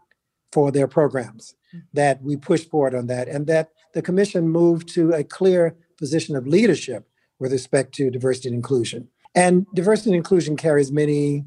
for 0.52 0.72
their 0.72 0.88
programs 0.88 1.54
that 1.92 2.20
we 2.22 2.36
push 2.36 2.64
forward 2.64 2.94
on 2.94 3.06
that 3.06 3.28
and 3.28 3.46
that 3.46 3.70
the 3.94 4.02
commission 4.02 4.48
moved 4.48 4.88
to 4.88 5.12
a 5.12 5.22
clear 5.22 5.76
position 5.96 6.34
of 6.34 6.48
leadership 6.48 7.08
with 7.38 7.52
respect 7.52 7.94
to 7.94 8.10
diversity 8.10 8.48
and 8.48 8.56
inclusion 8.56 9.08
and 9.34 9.66
diversity 9.74 10.10
and 10.10 10.16
inclusion 10.16 10.56
carries 10.56 10.90
many 10.92 11.44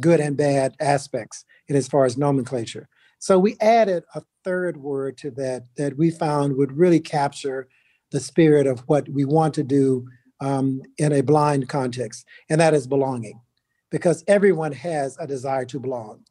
good 0.00 0.20
and 0.20 0.36
bad 0.36 0.74
aspects 0.80 1.44
in 1.68 1.76
as 1.76 1.88
far 1.88 2.04
as 2.04 2.16
nomenclature 2.16 2.88
so 3.18 3.38
we 3.38 3.56
added 3.60 4.04
a 4.14 4.22
third 4.44 4.78
word 4.78 5.18
to 5.18 5.30
that 5.32 5.64
that 5.76 5.98
we 5.98 6.10
found 6.10 6.56
would 6.56 6.72
really 6.72 7.00
capture 7.00 7.68
the 8.10 8.20
spirit 8.20 8.66
of 8.66 8.80
what 8.80 9.08
we 9.08 9.24
want 9.24 9.54
to 9.54 9.62
do 9.62 10.06
um, 10.40 10.80
in 10.98 11.12
a 11.12 11.22
blind 11.22 11.68
context, 11.68 12.26
and 12.48 12.60
that 12.60 12.74
is 12.74 12.86
belonging, 12.86 13.40
because 13.90 14.24
everyone 14.26 14.72
has 14.72 15.16
a 15.20 15.26
desire 15.26 15.64
to 15.66 15.78
belong. 15.78 16.24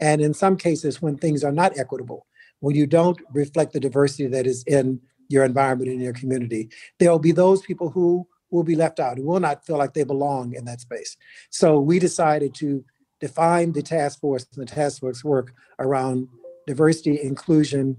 And 0.00 0.20
in 0.20 0.34
some 0.34 0.56
cases, 0.56 1.02
when 1.02 1.16
things 1.16 1.42
are 1.42 1.52
not 1.52 1.76
equitable, 1.76 2.26
when 2.60 2.76
you 2.76 2.86
don't 2.86 3.20
reflect 3.32 3.72
the 3.72 3.80
diversity 3.80 4.28
that 4.28 4.46
is 4.46 4.62
in 4.64 5.00
your 5.28 5.44
environment 5.44 5.90
in 5.90 6.00
your 6.00 6.12
community, 6.12 6.70
there 7.00 7.10
will 7.10 7.18
be 7.18 7.32
those 7.32 7.62
people 7.62 7.90
who 7.90 8.26
will 8.50 8.62
be 8.62 8.76
left 8.76 9.00
out, 9.00 9.18
who 9.18 9.24
will 9.24 9.40
not 9.40 9.64
feel 9.64 9.76
like 9.76 9.94
they 9.94 10.04
belong 10.04 10.54
in 10.54 10.64
that 10.64 10.80
space. 10.80 11.16
So 11.50 11.78
we 11.80 11.98
decided 11.98 12.54
to 12.56 12.84
define 13.20 13.72
the 13.72 13.82
task 13.82 14.20
force 14.20 14.46
and 14.54 14.66
the 14.66 14.72
task 14.72 15.00
force 15.00 15.24
work 15.24 15.52
around 15.78 16.28
diversity, 16.66 17.20
inclusion, 17.22 17.96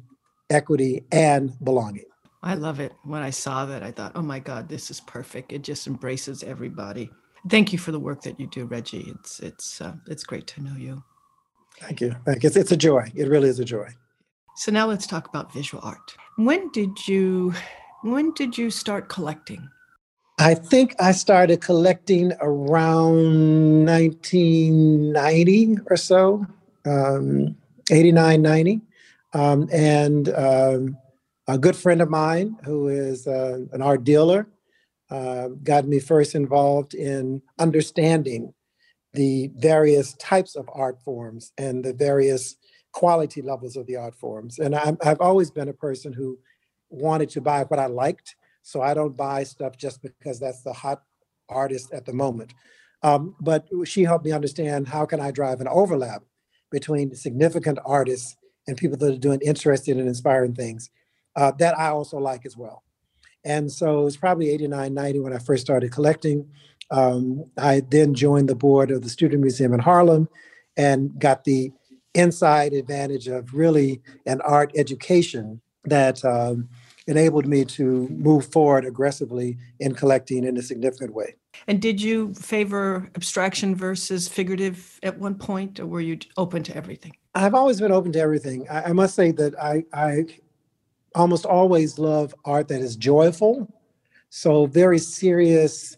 equity, 0.49 1.03
and 1.11 1.53
belonging. 1.63 2.05
I 2.43 2.53
love 2.53 2.79
it. 2.79 2.93
When 3.03 3.21
I 3.21 3.31
saw 3.31 3.65
that, 3.65 3.83
I 3.83 3.91
thought, 3.91 4.13
oh 4.15 4.21
my 4.21 4.39
God, 4.39 4.69
this 4.69 4.91
is 4.91 5.01
perfect. 5.01 5.51
It 5.51 5.63
just 5.63 5.87
embraces 5.87 6.43
everybody. 6.43 7.09
Thank 7.49 7.73
you 7.73 7.79
for 7.79 7.91
the 7.91 7.99
work 7.99 8.21
that 8.23 8.39
you 8.39 8.47
do, 8.47 8.65
Reggie. 8.65 9.11
It's 9.15 9.39
it's 9.39 9.81
uh, 9.81 9.93
it's 10.07 10.23
great 10.23 10.47
to 10.47 10.61
know 10.61 10.75
you. 10.77 11.03
Thank 11.79 12.01
you. 12.01 12.15
Thank 12.25 12.43
you. 12.43 12.47
It's, 12.47 12.57
it's 12.57 12.71
a 12.71 12.77
joy. 12.77 13.11
It 13.15 13.27
really 13.27 13.49
is 13.49 13.59
a 13.59 13.65
joy. 13.65 13.89
So 14.55 14.71
now 14.71 14.87
let's 14.87 15.07
talk 15.07 15.27
about 15.27 15.53
visual 15.53 15.83
art. 15.83 16.15
When 16.37 16.69
did 16.71 17.07
you 17.07 17.53
when 18.01 18.33
did 18.33 18.57
you 18.57 18.69
start 18.69 19.09
collecting? 19.09 19.67
I 20.39 20.53
think 20.53 20.95
I 20.99 21.13
started 21.13 21.61
collecting 21.61 22.31
around 22.41 23.85
1990 23.85 25.77
or 25.89 25.97
so, 25.97 26.45
um, 26.85 27.57
89, 27.89 28.41
90. 28.41 28.81
Um, 29.33 29.67
and 29.73 30.29
um, 30.29 30.97
a 31.47 31.57
good 31.57 31.75
friend 31.75 32.01
of 32.01 32.09
mine 32.09 32.55
who 32.63 32.87
is 32.87 33.25
uh, 33.25 33.61
an 33.71 33.81
art 33.81 34.03
dealer 34.03 34.47
uh, 35.09 35.47
got 35.63 35.87
me 35.87 35.99
first 35.99 36.35
involved 36.35 36.93
in 36.93 37.41
understanding 37.57 38.53
the 39.13 39.49
various 39.55 40.13
types 40.15 40.55
of 40.55 40.69
art 40.71 41.01
forms 41.01 41.51
and 41.57 41.83
the 41.83 41.93
various 41.93 42.57
quality 42.91 43.41
levels 43.41 43.75
of 43.75 43.87
the 43.87 43.95
art 43.95 44.13
forms. 44.13 44.59
And 44.59 44.75
i 44.75 44.93
have 45.01 45.21
always 45.21 45.49
been 45.49 45.69
a 45.69 45.73
person 45.73 46.13
who 46.13 46.37
wanted 46.89 47.29
to 47.31 47.41
buy 47.41 47.63
what 47.63 47.79
I 47.79 47.87
liked. 47.87 48.35
So 48.67 48.81
I 48.81 48.93
don't 48.93 49.15
buy 49.15 49.45
stuff 49.45 49.77
just 49.77 50.01
because 50.01 50.41
that's 50.41 50.61
the 50.61 50.73
hot 50.73 51.01
artist 51.47 51.93
at 51.93 52.05
the 52.05 52.11
moment. 52.11 52.53
Um, 53.01 53.33
but 53.39 53.65
she 53.85 54.03
helped 54.03 54.25
me 54.25 54.33
understand 54.33 54.89
how 54.89 55.05
can 55.05 55.21
I 55.21 55.31
drive 55.31 55.61
an 55.61 55.69
overlap 55.69 56.23
between 56.69 57.15
significant 57.15 57.79
artists 57.85 58.35
and 58.67 58.75
people 58.75 58.97
that 58.97 59.13
are 59.13 59.17
doing 59.17 59.39
interesting 59.41 59.97
and 59.97 60.09
inspiring 60.09 60.53
things 60.53 60.89
uh, 61.37 61.53
that 61.59 61.79
I 61.79 61.87
also 61.91 62.17
like 62.17 62.45
as 62.45 62.57
well. 62.57 62.83
And 63.45 63.71
so 63.71 64.01
it 64.01 64.03
was 64.03 64.17
probably 64.17 64.49
89, 64.49 64.93
90 64.93 65.19
when 65.21 65.31
I 65.31 65.37
first 65.37 65.63
started 65.63 65.93
collecting. 65.93 66.49
Um, 66.91 67.45
I 67.57 67.83
then 67.89 68.13
joined 68.13 68.49
the 68.49 68.55
board 68.55 68.91
of 68.91 69.01
the 69.01 69.09
Studio 69.09 69.39
Museum 69.39 69.73
in 69.73 69.79
Harlem 69.79 70.27
and 70.75 71.17
got 71.17 71.45
the 71.45 71.71
inside 72.13 72.73
advantage 72.73 73.29
of 73.29 73.53
really 73.53 74.01
an 74.25 74.41
art 74.41 74.73
education 74.75 75.61
that 75.85 76.25
um, 76.25 76.67
enabled 77.07 77.47
me 77.47 77.63
to 77.63 78.07
move 78.09 78.45
forward 78.51 78.85
aggressively 78.85 79.57
in 79.79 79.95
collecting 79.95 80.43
in 80.43 80.57
a 80.57 80.61
significant 80.61 81.13
way. 81.13 81.35
And 81.67 81.81
did 81.81 82.01
you 82.01 82.33
favor 82.33 83.09
abstraction 83.15 83.75
versus 83.75 84.27
figurative 84.27 84.99
at 85.03 85.17
one 85.17 85.35
point, 85.35 85.79
or 85.79 85.87
were 85.87 86.01
you 86.01 86.19
open 86.35 86.63
to 86.63 86.75
everything? 86.75 87.13
I've 87.33 87.55
always 87.55 87.79
been 87.79 87.91
open 87.91 88.11
to 88.13 88.19
everything. 88.19 88.67
I, 88.69 88.83
I 88.89 88.93
must 88.93 89.15
say 89.15 89.31
that 89.31 89.59
I, 89.59 89.83
I 89.93 90.25
almost 91.15 91.45
always 91.45 91.97
love 91.97 92.35
art 92.45 92.67
that 92.67 92.81
is 92.81 92.95
joyful. 92.95 93.73
So 94.29 94.65
very 94.65 94.99
serious, 94.99 95.97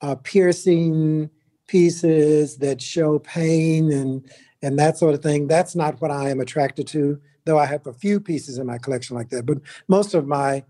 uh, 0.00 0.16
piercing 0.16 1.30
pieces 1.66 2.56
that 2.58 2.80
show 2.80 3.18
pain 3.18 3.92
and 3.92 4.28
and 4.62 4.78
that 4.78 4.96
sort 4.96 5.14
of 5.14 5.22
thing. 5.22 5.46
That's 5.46 5.76
not 5.76 6.00
what 6.00 6.10
I 6.10 6.30
am 6.30 6.40
attracted 6.40 6.86
to. 6.88 7.20
Though 7.46 7.58
I 7.58 7.66
have 7.66 7.86
a 7.86 7.92
few 7.92 8.20
pieces 8.20 8.58
in 8.58 8.66
my 8.66 8.78
collection 8.78 9.16
like 9.16 9.30
that, 9.30 9.46
but 9.46 9.58
most 9.88 10.14
of 10.14 10.26
my 10.26 10.64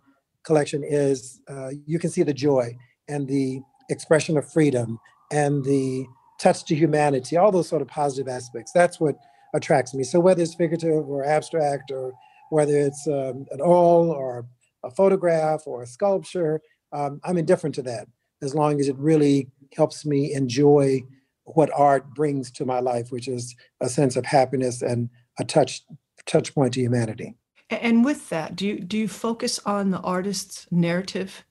collection 0.45 0.85
is 0.85 1.41
uh, 1.49 1.71
you 1.87 1.99
can 1.99 2.11
see 2.11 2.23
the 2.23 2.35
joy 2.35 2.77
and 3.09 3.27
the 3.27 3.61
expression 3.91 4.37
of 4.37 4.51
freedom 4.51 4.99
and 5.33 5.65
the 5.65 6.07
touch 6.41 6.65
to 6.67 6.75
humanity, 6.75 7.37
all 7.37 7.51
those 7.51 7.69
sort 7.69 7.83
of 7.83 7.89
positive 7.89 8.29
aspects. 8.29 8.73
That's 8.73 9.01
what 9.01 9.17
attracts 9.55 9.95
me. 9.95 10.05
So 10.05 10.21
whether 10.21 10.43
it's 10.43 10.55
figurative 10.55 11.09
or 11.09 11.25
abstract 11.25 11.91
or 11.91 12.13
whether 12.51 12.79
it's 12.79 13.07
um, 13.09 13.47
an 13.51 13.61
oil 13.61 14.11
or 14.11 14.47
a 14.85 14.91
photograph 14.91 15.63
or 15.67 15.83
a 15.83 15.87
sculpture, 15.87 16.61
um, 16.93 17.21
I'm 17.25 17.39
indifferent 17.39 17.75
to 17.77 17.83
that 17.83 18.07
as 18.43 18.55
long 18.55 18.81
as 18.81 18.89
it 18.89 18.97
really 18.99 19.49
helps 19.75 20.05
me 20.05 20.33
enjoy 20.33 21.03
what 21.45 21.71
art 21.75 22.15
brings 22.15 22.51
to 22.53 22.65
my 22.65 22.81
life, 22.81 23.11
which 23.11 23.29
is 23.29 23.55
a 23.81 23.89
sense 23.89 24.17
of 24.17 24.27
happiness 24.27 24.83
and 24.83 25.09
a 25.39 25.45
touch 25.45 25.83
touch 26.27 26.55
point 26.55 26.75
to 26.75 26.81
humanity. 26.81 27.35
And 27.71 28.05
with 28.05 28.29
that, 28.29 28.55
do 28.55 28.67
you 28.67 28.81
do 28.81 28.97
you 28.97 29.09
focus 29.09 29.59
on 29.67 29.91
the 29.91 30.01
artist's 30.01 30.67
narrative 30.71 31.45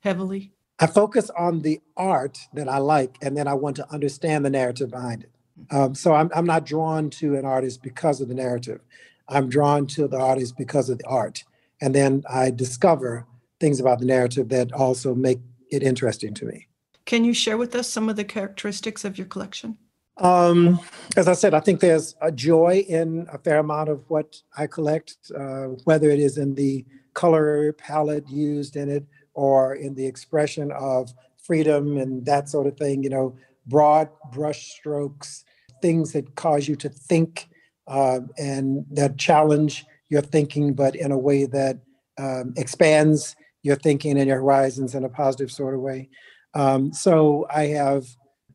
heavily? 0.00 0.52
I 0.78 0.86
focus 0.86 1.30
on 1.30 1.62
the 1.62 1.80
art 1.96 2.38
that 2.52 2.68
I 2.68 2.78
like, 2.78 3.16
and 3.22 3.36
then 3.36 3.48
I 3.48 3.54
want 3.54 3.76
to 3.76 3.90
understand 3.90 4.44
the 4.44 4.50
narrative 4.50 4.90
behind 4.90 5.24
it. 5.24 5.30
Um, 5.70 5.94
so 5.94 6.14
I'm, 6.14 6.30
I'm 6.34 6.44
not 6.44 6.66
drawn 6.66 7.08
to 7.10 7.36
an 7.36 7.46
artist 7.46 7.82
because 7.82 8.20
of 8.20 8.28
the 8.28 8.34
narrative. 8.34 8.80
I'm 9.28 9.48
drawn 9.48 9.86
to 9.88 10.06
the 10.06 10.18
artist 10.18 10.56
because 10.56 10.90
of 10.90 10.98
the 10.98 11.06
art. 11.06 11.44
And 11.80 11.94
then 11.94 12.22
I 12.28 12.50
discover 12.50 13.26
things 13.58 13.80
about 13.80 14.00
the 14.00 14.04
narrative 14.04 14.50
that 14.50 14.72
also 14.72 15.14
make 15.14 15.40
it 15.70 15.82
interesting 15.82 16.34
to 16.34 16.44
me. 16.44 16.68
Can 17.06 17.24
you 17.24 17.32
share 17.32 17.56
with 17.56 17.74
us 17.74 17.88
some 17.88 18.08
of 18.08 18.16
the 18.16 18.24
characteristics 18.24 19.04
of 19.04 19.16
your 19.16 19.26
collection? 19.26 19.78
Um, 20.18 20.80
as 21.16 21.28
I 21.28 21.34
said, 21.34 21.52
I 21.54 21.60
think 21.60 21.80
there's 21.80 22.14
a 22.22 22.32
joy 22.32 22.84
in 22.88 23.26
a 23.32 23.38
fair 23.38 23.58
amount 23.58 23.90
of 23.90 24.04
what 24.08 24.40
I 24.56 24.66
collect, 24.66 25.16
uh, 25.36 25.66
whether 25.84 26.10
it 26.10 26.18
is 26.18 26.38
in 26.38 26.54
the 26.54 26.84
color 27.14 27.72
palette 27.74 28.28
used 28.28 28.76
in 28.76 28.88
it 28.88 29.04
or 29.34 29.74
in 29.74 29.94
the 29.94 30.06
expression 30.06 30.72
of 30.72 31.12
freedom 31.36 31.96
and 31.96 32.24
that 32.26 32.48
sort 32.48 32.66
of 32.66 32.76
thing, 32.76 33.02
you 33.02 33.10
know, 33.10 33.36
broad 33.66 34.08
brush 34.32 34.72
strokes, 34.72 35.44
things 35.82 36.12
that 36.12 36.34
cause 36.34 36.66
you 36.66 36.76
to 36.76 36.88
think 36.88 37.48
uh, 37.86 38.20
and 38.38 38.84
that 38.90 39.18
challenge 39.18 39.84
your 40.08 40.22
thinking, 40.22 40.72
but 40.72 40.96
in 40.96 41.12
a 41.12 41.18
way 41.18 41.44
that 41.46 41.78
um, 42.18 42.54
expands 42.56 43.36
your 43.62 43.76
thinking 43.76 44.18
and 44.18 44.28
your 44.28 44.38
horizons 44.38 44.94
in 44.94 45.04
a 45.04 45.08
positive 45.08 45.50
sort 45.50 45.74
of 45.74 45.80
way. 45.80 46.08
Um, 46.54 46.92
so 46.92 47.46
I 47.54 47.66
have 47.66 48.06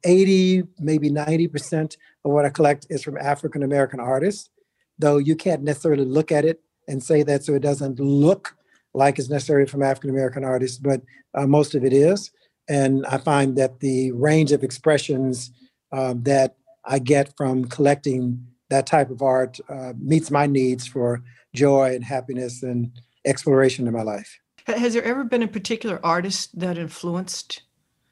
80, 0.03 0.63
maybe 0.79 1.09
90% 1.09 1.97
of 2.25 2.31
what 2.31 2.45
I 2.45 2.49
collect 2.49 2.87
is 2.89 3.03
from 3.03 3.17
African 3.17 3.63
American 3.63 3.99
artists, 3.99 4.49
though 4.97 5.17
you 5.17 5.35
can't 5.35 5.63
necessarily 5.63 6.05
look 6.05 6.31
at 6.31 6.45
it 6.45 6.61
and 6.87 7.03
say 7.03 7.23
that 7.23 7.43
so 7.43 7.53
it 7.53 7.61
doesn't 7.61 7.99
look 7.99 8.55
like 8.93 9.17
it's 9.17 9.29
necessarily 9.29 9.67
from 9.67 9.83
African 9.83 10.09
American 10.09 10.43
artists, 10.43 10.77
but 10.77 11.01
uh, 11.33 11.47
most 11.47 11.75
of 11.75 11.83
it 11.85 11.93
is. 11.93 12.31
And 12.67 13.05
I 13.05 13.17
find 13.17 13.57
that 13.57 13.79
the 13.79 14.11
range 14.11 14.51
of 14.51 14.63
expressions 14.63 15.51
um, 15.91 16.23
that 16.23 16.55
I 16.85 16.99
get 16.99 17.35
from 17.37 17.65
collecting 17.65 18.45
that 18.69 18.87
type 18.87 19.09
of 19.09 19.21
art 19.21 19.59
uh, 19.69 19.93
meets 19.99 20.31
my 20.31 20.47
needs 20.47 20.87
for 20.87 21.21
joy 21.53 21.93
and 21.93 22.03
happiness 22.03 22.63
and 22.63 22.91
exploration 23.25 23.87
in 23.87 23.93
my 23.93 24.01
life. 24.01 24.39
Has 24.67 24.93
there 24.93 25.03
ever 25.03 25.23
been 25.23 25.43
a 25.43 25.47
particular 25.47 25.99
artist 26.03 26.57
that 26.59 26.77
influenced, 26.77 27.63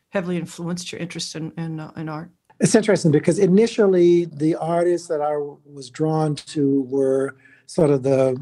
heavily 0.10 0.38
influenced 0.38 0.92
your 0.92 1.00
interest 1.00 1.36
in, 1.36 1.52
in, 1.58 1.80
uh, 1.80 1.92
in 1.96 2.10
art? 2.10 2.32
It's 2.60 2.76
interesting 2.76 3.12
because 3.12 3.40
initially 3.40 4.26
the 4.26 4.56
artists 4.56 5.08
that 5.08 5.22
I 5.22 5.38
was 5.38 5.90
drawn 5.90 6.36
to 6.36 6.82
were 6.84 7.36
sort 7.68 7.90
of 7.90 8.04
the 8.04 8.42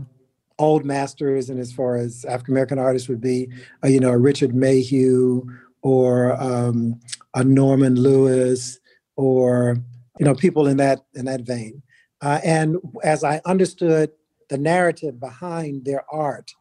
old 0.60 0.86
masters, 0.86 1.50
and 1.50 1.60
as 1.60 1.72
far 1.72 1.98
as 1.98 2.26
African 2.26 2.54
American 2.54 2.80
artists 2.80 3.08
would 3.08 3.22
be, 3.22 3.50
uh, 3.84 3.88
you 3.88 4.00
know, 4.00 4.12
Richard 4.12 4.56
Mayhew 4.56 5.44
or 5.82 6.34
um, 6.42 7.00
a 7.36 7.44
Norman 7.44 7.96
Lewis 7.96 8.80
or 9.16 9.78
you 10.20 10.26
know 10.26 10.34
people 10.34 10.68
in 10.68 10.78
that 10.78 11.02
in 11.14 11.26
that 11.26 11.42
vein. 11.42 11.84
Uh, 12.22 12.40
and 12.44 12.78
as 13.04 13.24
I 13.24 13.42
understood 13.46 14.12
the 14.50 14.58
narrative 14.58 15.20
behind 15.20 15.86
their 15.86 16.04
art, 16.12 16.52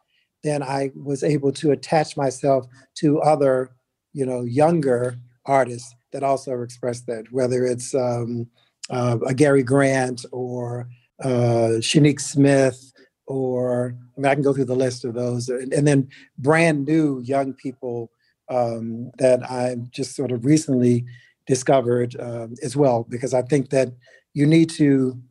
then 0.43 0.61
I 0.61 0.91
was 0.95 1.23
able 1.23 1.51
to 1.53 1.71
attach 1.71 2.15
myself 2.15 2.67
to 2.95 3.19
other, 3.21 3.71
you 4.17 4.25
know, 4.25 4.41
younger 4.43 5.15
artists 5.45 5.93
that 6.11 6.23
also 6.23 6.63
express 6.63 7.01
that, 7.01 7.23
whether 7.31 7.63
it's 7.71 7.93
um, 7.93 8.47
uh, 8.89 9.17
a 9.27 9.33
Gary 9.33 9.61
Grant 9.61 10.25
or 10.31 10.87
uh, 11.23 11.77
Shinique 11.87 12.19
Smith, 12.19 12.79
or 13.27 13.95
I 14.15 14.19
mean, 14.19 14.31
I 14.31 14.33
can 14.33 14.43
go 14.43 14.53
through 14.53 14.71
the 14.73 14.83
list 14.85 15.05
of 15.05 15.13
those, 15.13 15.49
and, 15.49 15.71
and 15.71 15.85
then 15.85 16.09
brand 16.39 16.87
new 16.87 17.21
young 17.33 17.53
people 17.53 18.09
um, 18.49 19.11
that 19.19 19.39
I've 19.49 19.91
just 19.91 20.15
sort 20.15 20.31
of 20.31 20.45
recently 20.45 21.05
discovered 21.45 22.19
um, 22.19 22.55
as 22.63 22.75
well, 22.75 23.05
because 23.07 23.33
I 23.35 23.43
think 23.43 23.69
that 23.69 23.89
you 24.33 24.47
need 24.47 24.69
to 24.71 25.21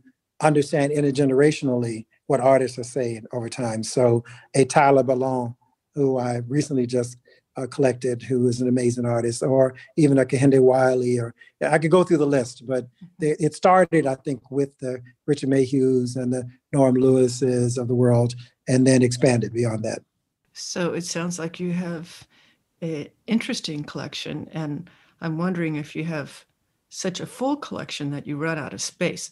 understand 0.41 0.93
intergenerationally 0.93 2.07
what 2.29 2.41
artists 2.41 2.79
are 2.79 2.85
saying 2.85 3.25
over 3.33 3.49
time. 3.49 3.83
So 3.83 4.23
a 4.55 4.65
Tyler 4.65 5.03
Ballon, 5.03 5.57
who 5.95 6.19
I 6.19 6.43
recently 6.47 6.87
just 6.87 7.17
uh, 7.57 7.67
collected, 7.67 8.23
who 8.23 8.49
is 8.49 8.61
an 8.61 8.69
amazing 8.69 9.07
artist, 9.07 9.43
or 9.43 9.75
even 9.97 10.19
a 10.19 10.25
Kehinde 10.25 10.61
Wiley, 10.61 11.19
or 11.19 11.35
I 11.63 11.79
could 11.79 11.91
go 11.91 12.05
through 12.05 12.19
the 12.19 12.27
list, 12.27 12.67
but 12.67 12.89
they, 13.19 13.37
it 13.39 13.55
started, 13.55 14.07
I 14.07 14.17
think, 14.17 14.51
with 14.51 14.79
the 14.79 15.03
Richard 15.27 15.49
Mayhews 15.49 16.17
and 16.17 16.33
the 16.33 16.49
Norm 16.73 16.97
Lewises 16.97 17.79
of 17.79 17.89
the 17.89 17.95
world, 17.95 18.35
and 18.69 18.87
then 18.87 19.03
expanded 19.03 19.53
beyond 19.53 19.85
that. 19.85 20.01
So 20.53 20.93
it 20.95 21.05
sounds 21.05 21.39
like 21.39 21.61
you 21.61 21.73
have 21.73 22.27
an 22.83 23.09
interesting 23.27 23.85
collection, 23.85 24.49
and 24.53 24.91
I'm 25.21 25.39
wondering 25.39 25.77
if 25.77 25.97
you 25.97 26.05
have 26.05 26.45
such 26.89 27.21
a 27.21 27.27
full 27.27 27.57
collection 27.57 28.11
that 28.11 28.27
you 28.27 28.37
run 28.37 28.59
out 28.59 28.75
of 28.75 28.81
space. 28.81 29.31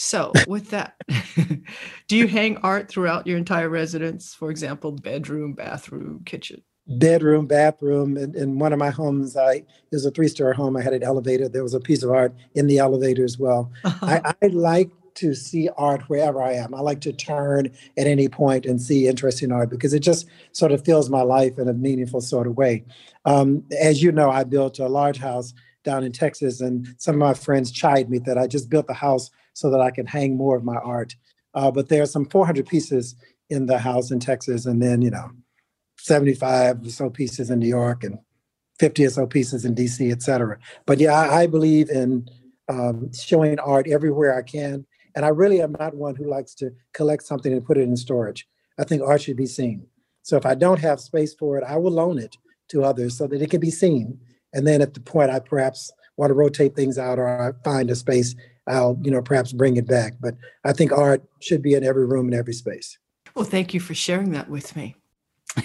So, 0.00 0.32
with 0.46 0.70
that, 0.70 0.94
do 2.06 2.16
you 2.16 2.28
hang 2.28 2.58
art 2.58 2.88
throughout 2.88 3.26
your 3.26 3.36
entire 3.36 3.68
residence? 3.68 4.32
For 4.32 4.48
example, 4.48 4.92
bedroom, 4.92 5.54
bathroom, 5.54 6.22
kitchen? 6.24 6.62
Bedroom, 6.88 7.46
bathroom. 7.46 8.16
In, 8.16 8.34
in 8.34 8.58
one 8.58 8.72
of 8.72 8.78
my 8.78 8.90
homes, 8.90 9.36
I 9.36 9.52
it 9.52 9.64
was 9.92 10.06
a 10.06 10.10
three 10.10 10.28
story 10.28 10.54
home. 10.54 10.76
I 10.76 10.82
had 10.82 10.94
an 10.94 11.02
elevator. 11.02 11.48
There 11.48 11.62
was 11.62 11.74
a 11.74 11.80
piece 11.80 12.02
of 12.02 12.10
art 12.10 12.34
in 12.54 12.66
the 12.66 12.78
elevator 12.78 13.24
as 13.24 13.38
well. 13.38 13.70
Uh-huh. 13.84 14.06
I, 14.06 14.34
I 14.42 14.46
like 14.48 14.90
to 15.18 15.34
see 15.34 15.68
art 15.76 16.02
wherever 16.08 16.40
I 16.40 16.52
am. 16.52 16.72
I 16.72 16.80
like 16.80 17.00
to 17.00 17.12
turn 17.12 17.66
at 17.96 18.06
any 18.06 18.28
point 18.28 18.64
and 18.64 18.80
see 18.80 19.08
interesting 19.08 19.50
art 19.50 19.68
because 19.68 19.92
it 19.92 19.98
just 19.98 20.28
sort 20.52 20.70
of 20.70 20.84
fills 20.84 21.10
my 21.10 21.22
life 21.22 21.58
in 21.58 21.68
a 21.68 21.72
meaningful 21.72 22.20
sort 22.20 22.46
of 22.46 22.56
way. 22.56 22.84
Um, 23.24 23.64
as 23.80 24.00
you 24.00 24.12
know, 24.12 24.30
I 24.30 24.44
built 24.44 24.78
a 24.78 24.86
large 24.88 25.18
house 25.18 25.52
down 25.82 26.04
in 26.04 26.12
Texas, 26.12 26.60
and 26.60 26.94
some 26.98 27.16
of 27.16 27.18
my 27.18 27.34
friends 27.34 27.72
chide 27.72 28.08
me 28.08 28.18
that 28.20 28.38
I 28.38 28.46
just 28.46 28.70
built 28.70 28.86
the 28.86 28.94
house 28.94 29.30
so 29.54 29.70
that 29.70 29.80
I 29.80 29.90
can 29.90 30.06
hang 30.06 30.36
more 30.36 30.56
of 30.56 30.64
my 30.64 30.76
art. 30.76 31.16
Uh, 31.54 31.70
but 31.70 31.88
there 31.88 32.02
are 32.02 32.06
some 32.06 32.26
400 32.26 32.66
pieces 32.66 33.16
in 33.50 33.66
the 33.66 33.78
house 33.78 34.10
in 34.10 34.20
Texas, 34.20 34.66
and 34.66 34.80
then, 34.80 35.02
you 35.02 35.10
know, 35.10 35.30
75 35.98 36.84
or 36.84 36.90
so 36.90 37.10
pieces 37.10 37.50
in 37.50 37.58
New 37.58 37.68
York 37.68 38.04
and 38.04 38.18
50 38.78 39.06
or 39.06 39.10
so 39.10 39.26
pieces 39.26 39.64
in 39.64 39.74
DC, 39.74 40.10
et 40.12 40.22
cetera. 40.22 40.58
But 40.86 41.00
yeah, 41.00 41.12
I, 41.12 41.42
I 41.42 41.46
believe 41.46 41.90
in 41.90 42.28
um, 42.68 43.12
showing 43.12 43.58
art 43.58 43.88
everywhere 43.88 44.36
I 44.36 44.42
can. 44.42 44.86
And 45.14 45.24
I 45.24 45.28
really 45.28 45.60
am 45.60 45.74
not 45.78 45.94
one 45.94 46.14
who 46.14 46.28
likes 46.28 46.54
to 46.56 46.70
collect 46.92 47.24
something 47.24 47.52
and 47.52 47.64
put 47.64 47.78
it 47.78 47.82
in 47.82 47.96
storage. 47.96 48.46
I 48.78 48.84
think 48.84 49.02
art 49.02 49.22
should 49.22 49.36
be 49.36 49.46
seen. 49.46 49.86
So 50.22 50.36
if 50.36 50.46
I 50.46 50.54
don't 50.54 50.80
have 50.80 51.00
space 51.00 51.34
for 51.34 51.58
it, 51.58 51.64
I 51.64 51.76
will 51.76 51.90
loan 51.90 52.18
it 52.18 52.36
to 52.68 52.84
others 52.84 53.16
so 53.16 53.26
that 53.26 53.42
it 53.42 53.50
can 53.50 53.60
be 53.60 53.70
seen. 53.70 54.20
And 54.52 54.66
then 54.66 54.80
at 54.80 54.94
the 54.94 55.00
point 55.00 55.30
I 55.30 55.40
perhaps 55.40 55.90
want 56.16 56.30
to 56.30 56.34
rotate 56.34 56.76
things 56.76 56.98
out 56.98 57.18
or 57.18 57.28
I 57.28 57.52
find 57.64 57.90
a 57.90 57.96
space 57.96 58.34
I'll, 58.68 58.98
you 59.02 59.10
know, 59.10 59.22
perhaps 59.22 59.52
bring 59.52 59.76
it 59.76 59.86
back. 59.86 60.14
But 60.20 60.34
I 60.64 60.72
think 60.72 60.92
art 60.92 61.22
should 61.40 61.62
be 61.62 61.74
in 61.74 61.84
every 61.84 62.06
room 62.06 62.26
and 62.26 62.34
every 62.34 62.52
space. 62.52 62.98
Well, 63.34 63.44
thank 63.44 63.72
you 63.72 63.80
for 63.80 63.94
sharing 63.94 64.32
that 64.32 64.50
with 64.50 64.76
me. 64.76 64.94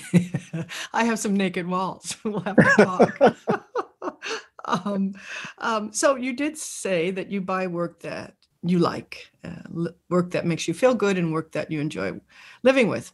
I 0.93 1.03
have 1.03 1.19
some 1.19 1.35
naked 1.35 1.67
walls. 1.67 2.15
we'll 2.23 2.39
have 2.41 2.55
to 2.55 2.73
talk. 2.77 4.19
um, 4.65 5.13
um, 5.57 5.93
so 5.93 6.15
you 6.15 6.33
did 6.33 6.57
say 6.57 7.11
that 7.11 7.31
you 7.31 7.41
buy 7.41 7.67
work 7.67 7.99
that 8.01 8.35
you 8.63 8.79
like, 8.79 9.29
uh, 9.43 9.89
work 10.09 10.31
that 10.31 10.45
makes 10.45 10.67
you 10.67 10.73
feel 10.73 10.95
good, 10.95 11.17
and 11.17 11.33
work 11.33 11.51
that 11.51 11.69
you 11.69 11.81
enjoy 11.81 12.19
living 12.63 12.87
with. 12.87 13.11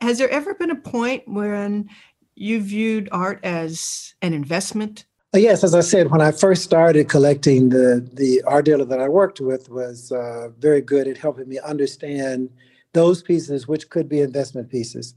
Has 0.00 0.18
there 0.18 0.30
ever 0.30 0.54
been 0.54 0.70
a 0.70 0.76
point 0.76 1.26
when 1.26 1.88
you 2.34 2.60
viewed 2.60 3.08
art 3.12 3.40
as 3.42 4.14
an 4.22 4.32
investment 4.32 5.04
uh, 5.34 5.38
yes, 5.38 5.64
as 5.64 5.74
I 5.74 5.80
said, 5.80 6.10
when 6.10 6.20
I 6.20 6.30
first 6.30 6.62
started 6.62 7.08
collecting, 7.08 7.70
the 7.70 8.06
the 8.12 8.42
art 8.46 8.66
dealer 8.66 8.84
that 8.84 9.00
I 9.00 9.08
worked 9.08 9.40
with 9.40 9.70
was 9.70 10.12
uh, 10.12 10.50
very 10.58 10.82
good 10.82 11.08
at 11.08 11.16
helping 11.16 11.48
me 11.48 11.58
understand 11.58 12.50
those 12.92 13.22
pieces 13.22 13.66
which 13.66 13.88
could 13.88 14.10
be 14.10 14.20
investment 14.20 14.68
pieces, 14.68 15.14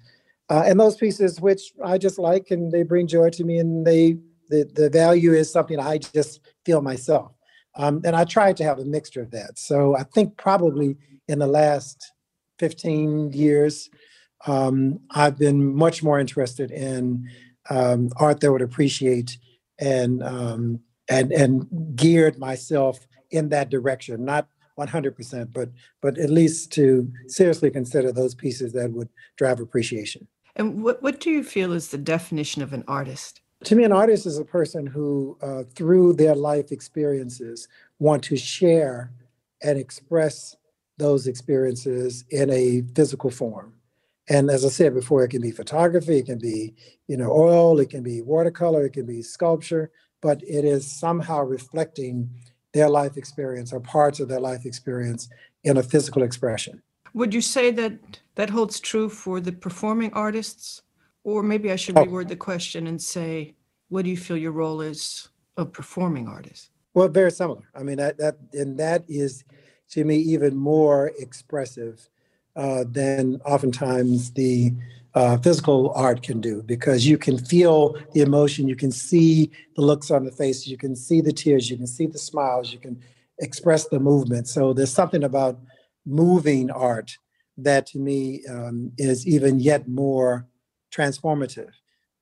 uh, 0.50 0.64
and 0.66 0.80
those 0.80 0.96
pieces 0.96 1.42
which 1.42 1.74
I 1.84 1.98
just 1.98 2.20
like 2.20 2.52
and 2.52 2.72
they 2.72 2.84
bring 2.84 3.08
joy 3.08 3.30
to 3.32 3.44
me, 3.44 3.58
and 3.58 3.86
they 3.86 4.18
the 4.50 4.70
the 4.74 4.90
value 4.90 5.34
is 5.34 5.52
something 5.52 5.80
I 5.80 5.98
just 5.98 6.42
feel 6.66 6.82
myself. 6.82 7.32
Um, 7.78 8.02
and 8.06 8.16
I 8.16 8.24
tried 8.24 8.58
to 8.58 8.64
have 8.64 8.80
a 8.80 8.86
mixture 8.86 9.22
of 9.22 9.32
that. 9.32 9.60
So 9.60 9.98
I 9.98 10.04
think 10.04 10.38
probably 10.38 10.98
in 11.28 11.40
the 11.40 11.48
last 11.48 12.14
15 12.60 13.34
years, 13.34 13.90
um, 14.48 15.00
I've 15.12 15.38
been 15.38 15.76
much 15.76 16.02
more 16.02 16.20
interested 16.20 16.72
in 16.72 17.30
um, 17.70 18.12
art 18.18 18.40
that 18.40 18.52
would 18.52 18.62
appreciate 18.62 19.38
and 19.80 20.24
um, 20.24 20.80
and 21.10 21.32
and 21.32 21.96
geared 21.96 22.38
myself 22.38 23.00
in 23.32 23.50
that 23.50 23.70
direction, 23.70 24.24
not 24.24 24.48
100%, 24.80 25.52
but 25.52 25.70
but 26.02 26.18
at 26.18 26.30
least 26.30 26.72
to 26.74 27.12
seriously 27.28 27.72
consider 27.72 28.12
those 28.12 28.36
pieces 28.36 28.74
that 28.74 28.92
would 28.92 29.10
drive 29.38 29.60
appreciation. 29.60 30.28
And 30.56 30.84
what 30.84 31.02
what 31.02 31.20
do 31.20 31.30
you 31.30 31.44
feel 31.44 31.74
is 31.74 31.90
the 31.90 31.98
definition 31.98 32.62
of 32.62 32.74
an 32.74 32.84
artist? 32.88 33.42
To 33.66 33.76
me, 33.76 33.84
an 33.84 33.92
artist 33.92 34.26
is 34.26 34.38
a 34.38 34.46
person 34.46 34.86
who, 34.86 35.38
uh, 35.42 35.64
through 35.64 36.14
their 36.14 36.36
life 36.36 36.72
experiences, 36.72 37.68
want 38.00 38.24
to 38.26 38.38
share 38.38 39.12
and 39.64 39.78
express 39.78 40.56
those 40.98 41.28
experiences 41.28 42.26
in 42.30 42.50
a 42.52 42.84
physical 42.96 43.32
form. 43.32 43.74
And 44.28 44.50
as 44.50 44.66
I 44.66 44.70
said 44.70 44.94
before, 44.94 45.24
it 45.24 45.30
can 45.30 45.42
be 45.42 45.52
photography, 45.52 46.18
it 46.18 46.26
can 46.26 46.40
be, 46.40 46.74
you 47.08 47.18
know, 47.18 47.32
oil, 47.32 47.80
it 47.80 47.90
can 47.90 48.04
be 48.04 48.22
watercolor, 48.22 48.86
it 48.86 48.94
can 48.94 49.06
be 49.06 49.22
sculpture, 49.22 49.92
but 50.22 50.42
it 50.44 50.66
is 50.66 50.92
somehow 50.92 51.42
reflecting 51.42 52.30
their 52.74 52.90
life 52.90 53.18
experience 53.18 53.72
or 53.72 53.80
parts 53.80 54.20
of 54.20 54.28
their 54.28 54.40
life 54.40 54.66
experience 54.66 55.30
in 55.64 55.78
a 55.78 55.84
physical 55.84 56.24
expression. 56.24 56.82
Would 57.16 57.34
you 57.34 57.40
say 57.40 57.72
that 57.72 58.20
that 58.36 58.50
holds 58.50 58.82
true 58.82 59.08
for 59.08 59.40
the 59.40 59.54
performing 59.54 60.12
artists? 60.14 60.82
Or 61.24 61.42
maybe 61.42 61.72
I 61.72 61.78
should 61.78 61.98
oh. 61.98 62.06
reword 62.06 62.28
the 62.28 62.36
question 62.36 62.88
and 62.88 63.02
say, 63.02 63.56
what 63.88 64.04
do 64.04 64.12
you 64.12 64.18
feel 64.18 64.38
your 64.38 64.52
role 64.52 64.82
is 64.82 65.30
of 65.56 65.72
performing 65.72 66.28
artist? 66.28 66.72
Well, 66.94 67.08
very 67.08 67.32
similar. 67.32 67.64
I 67.74 67.84
mean, 67.84 67.98
that, 67.98 68.18
that 68.18 68.36
and 68.54 68.78
that 68.80 69.06
is 69.08 69.46
to 69.92 70.04
me 70.04 70.18
even 70.18 70.58
more 70.58 71.14
expressive 71.18 72.10
uh, 72.58 72.84
than 72.88 73.42
oftentimes 73.46 74.32
the 74.32 74.74
uh, 75.14 75.38
physical 75.38 75.94
art 75.96 76.22
can 76.22 76.42
do 76.42 76.64
because 76.64 77.08
you 77.08 77.18
can 77.18 77.38
feel 77.38 77.96
the 78.14 78.22
emotion, 78.22 78.68
you 78.68 78.76
can 78.76 78.92
see 78.92 79.50
the 79.78 79.82
looks 79.82 80.12
on 80.12 80.26
the 80.26 80.32
face, 80.32 80.68
you 80.68 80.78
can 80.78 80.98
see 80.98 81.22
the 81.22 81.32
tears, 81.32 81.70
you 81.70 81.78
can 81.78 81.88
see 81.88 82.08
the 82.08 82.18
smiles, 82.18 82.74
you 82.74 82.80
can 82.80 83.02
express 83.40 83.88
the 83.88 84.00
movement. 84.00 84.50
So 84.50 84.74
there's 84.74 84.92
something 84.92 85.24
about 85.24 85.58
moving 86.06 86.72
art 86.72 87.18
that 87.58 87.88
to 87.88 88.00
me 88.00 88.42
um, 88.50 88.92
is 88.98 89.26
even 89.28 89.60
yet 89.60 89.88
more 89.88 90.48
transformative, 90.92 91.72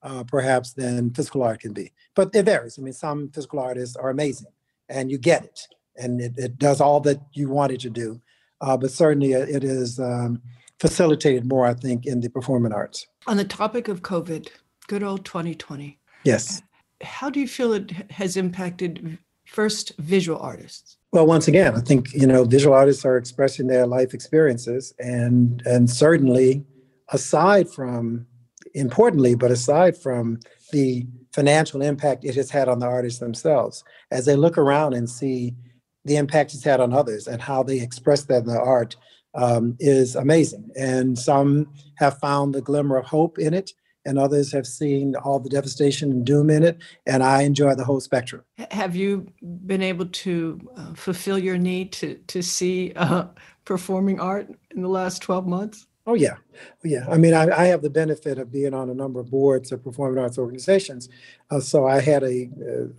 uh, 0.03 0.23
perhaps, 0.23 0.73
than 0.73 1.11
physical 1.11 1.43
art 1.43 1.59
can 1.61 1.73
be. 1.73 1.91
But 2.15 2.35
it 2.35 2.45
varies. 2.45 2.77
I 2.77 2.81
mean, 2.81 2.93
some 2.93 3.29
physical 3.29 3.59
artists 3.59 3.95
are 3.95 4.09
amazing 4.09 4.51
and 4.89 5.09
you 5.09 5.17
get 5.17 5.43
it 5.43 5.67
and 5.95 6.21
it, 6.21 6.33
it 6.37 6.57
does 6.57 6.81
all 6.81 6.99
that 7.01 7.21
you 7.33 7.49
want 7.49 7.71
it 7.71 7.79
to 7.81 7.89
do 7.89 8.21
uh, 8.63 8.77
but 8.77 8.91
certainly 8.91 9.33
it 9.33 9.63
is 9.63 9.99
um, 9.99 10.41
facilitated 10.79 11.45
more, 11.47 11.65
I 11.65 11.73
think, 11.73 12.05
in 12.05 12.21
the 12.21 12.29
performing 12.29 12.71
arts. 12.71 13.07
On 13.27 13.35
the 13.35 13.43
topic 13.43 13.89
of 13.89 14.01
COVID, 14.01 14.47
good 14.87 15.03
old 15.03 15.25
2020. 15.25 15.99
Yes. 16.23 16.61
How 17.01 17.29
do 17.29 17.41
you 17.41 17.47
feel 17.47 17.73
it 17.73 17.91
has 18.11 18.37
impacted 18.37 19.17
first 19.45 19.91
visual 19.97 20.39
artists? 20.39 20.97
Well, 21.13 21.27
once 21.27 21.47
again, 21.47 21.75
I 21.75 21.79
think 21.79 22.11
you 22.11 22.25
know 22.25 22.43
visual 22.43 22.75
artists 22.75 23.05
are 23.05 23.17
expressing 23.17 23.67
their 23.67 23.85
life 23.85 24.15
experiences, 24.15 24.95
and 24.97 25.61
and 25.63 25.87
certainly, 25.87 26.65
aside 27.09 27.69
from 27.69 28.25
importantly, 28.73 29.35
but 29.35 29.51
aside 29.51 29.95
from 29.95 30.39
the 30.71 31.05
financial 31.31 31.83
impact 31.83 32.25
it 32.25 32.33
has 32.33 32.49
had 32.49 32.67
on 32.67 32.79
the 32.79 32.87
artists 32.87 33.19
themselves, 33.19 33.83
as 34.09 34.25
they 34.25 34.35
look 34.35 34.57
around 34.57 34.95
and 34.95 35.07
see 35.07 35.55
the 36.03 36.15
impact 36.15 36.55
it's 36.55 36.63
had 36.63 36.79
on 36.79 36.93
others 36.93 37.27
and 37.27 37.43
how 37.43 37.61
they 37.61 37.79
express 37.79 38.23
that 38.23 38.41
in 38.41 38.47
their 38.47 38.59
art, 38.59 38.95
um, 39.35 39.77
is 39.79 40.15
amazing. 40.15 40.71
And 40.75 41.17
some 41.17 41.71
have 41.97 42.17
found 42.17 42.55
the 42.55 42.61
glimmer 42.61 42.97
of 42.97 43.05
hope 43.05 43.37
in 43.37 43.53
it, 43.53 43.71
and 44.05 44.19
others 44.19 44.51
have 44.51 44.67
seen 44.67 45.15
all 45.15 45.39
the 45.39 45.49
devastation 45.49 46.11
and 46.11 46.25
doom 46.25 46.49
in 46.49 46.63
it. 46.63 46.77
And 47.05 47.23
I 47.23 47.43
enjoy 47.43 47.75
the 47.75 47.85
whole 47.85 47.99
spectrum. 47.99 48.43
Have 48.71 48.95
you 48.95 49.27
been 49.65 49.81
able 49.81 50.07
to 50.07 50.59
uh, 50.75 50.93
fulfill 50.93 51.37
your 51.37 51.57
need 51.57 51.91
to 51.93 52.15
to 52.27 52.41
see 52.41 52.93
uh, 52.95 53.25
performing 53.65 54.19
art 54.19 54.49
in 54.75 54.81
the 54.81 54.89
last 54.89 55.21
twelve 55.21 55.47
months? 55.47 55.87
Oh 56.05 56.15
yeah, 56.15 56.35
oh, 56.53 56.57
yeah. 56.83 57.05
I 57.09 57.17
mean, 57.17 57.33
I, 57.33 57.49
I, 57.49 57.65
have 57.67 57.81
the 57.81 57.89
benefit 57.89 58.37
of 58.37 58.51
being 58.51 58.73
on 58.73 58.89
a 58.89 58.93
number 58.93 59.21
of 59.21 59.31
boards 59.31 59.71
of 59.71 59.81
performing 59.81 60.21
arts 60.21 60.37
organizations, 60.37 61.07
uh, 61.49 61.61
so 61.61 61.87
I 61.87 62.01
had 62.01 62.23
a, 62.23 62.49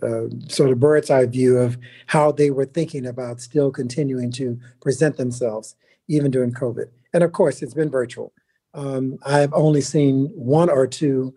a, 0.01 0.07
a, 0.07 0.29
sort 0.49 0.71
of 0.71 0.79
bird's 0.79 1.11
eye 1.11 1.27
view 1.27 1.59
of 1.59 1.77
how 2.07 2.31
they 2.31 2.49
were 2.49 2.65
thinking 2.65 3.05
about 3.05 3.41
still 3.41 3.69
continuing 3.69 4.31
to 4.33 4.59
present 4.81 5.17
themselves 5.17 5.75
even 6.07 6.31
during 6.31 6.51
COVID. 6.51 6.85
And 7.13 7.23
of 7.23 7.31
course, 7.31 7.61
it's 7.61 7.75
been 7.75 7.91
virtual. 7.91 8.33
Um, 8.75 9.17
I've 9.25 9.53
only 9.53 9.81
seen 9.81 10.29
one 10.35 10.69
or 10.69 10.85
two 10.85 11.33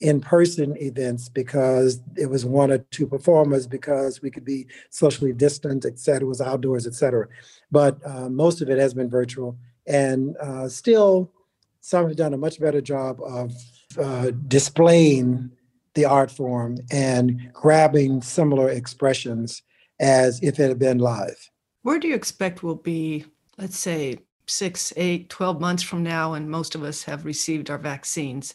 in-person 0.00 0.76
events 0.76 1.28
because 1.28 2.00
it 2.16 2.26
was 2.26 2.44
one 2.44 2.70
or 2.70 2.78
two 2.78 3.06
performers 3.06 3.66
because 3.66 4.22
we 4.22 4.30
could 4.30 4.44
be 4.44 4.66
socially 4.90 5.32
distant, 5.32 5.84
et 5.84 5.98
cetera, 5.98 6.26
it 6.26 6.28
was 6.28 6.40
outdoors, 6.40 6.86
et 6.86 6.94
cetera. 6.94 7.26
But 7.70 7.98
uh, 8.04 8.28
most 8.28 8.60
of 8.60 8.68
it 8.70 8.78
has 8.78 8.92
been 8.94 9.10
virtual. 9.10 9.56
And 9.86 10.36
uh, 10.36 10.68
still, 10.68 11.32
some 11.80 12.06
have 12.06 12.16
done 12.16 12.34
a 12.34 12.38
much 12.38 12.60
better 12.60 12.80
job 12.80 13.20
of 13.22 13.52
uh, 13.98 14.30
displaying 14.46 15.50
the 15.94 16.04
art 16.04 16.30
form 16.30 16.76
and 16.90 17.50
grabbing 17.52 18.22
similar 18.22 18.68
expressions 18.68 19.62
as 19.98 20.40
if 20.42 20.60
it 20.60 20.68
had 20.68 20.78
been 20.78 20.98
live. 20.98 21.50
Where 21.82 21.98
do 21.98 22.06
you 22.08 22.14
expect 22.14 22.62
will 22.62 22.76
be, 22.76 23.24
let's 23.56 23.78
say, 23.78 24.18
six, 24.48 24.92
eight, 24.96 25.28
12 25.28 25.60
months 25.60 25.82
from 25.82 26.02
now, 26.02 26.34
and 26.34 26.50
most 26.50 26.74
of 26.74 26.82
us 26.82 27.02
have 27.04 27.24
received 27.24 27.70
our 27.70 27.78
vaccines? 27.78 28.54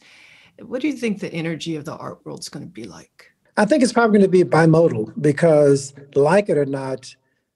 What 0.59 0.81
do 0.81 0.87
you 0.87 0.93
think 0.93 1.19
the 1.19 1.33
energy 1.33 1.75
of 1.75 1.85
the 1.85 1.95
art 1.95 2.25
world 2.25 2.41
is 2.41 2.49
going 2.49 2.65
to 2.65 2.71
be 2.71 2.83
like? 2.83 3.31
I 3.57 3.65
think 3.65 3.83
it's 3.83 3.93
probably 3.93 4.19
going 4.19 4.31
to 4.31 4.45
be 4.45 4.49
bimodal 4.49 5.13
because, 5.21 5.93
like 6.15 6.49
it 6.49 6.57
or 6.57 6.65
not, 6.65 7.15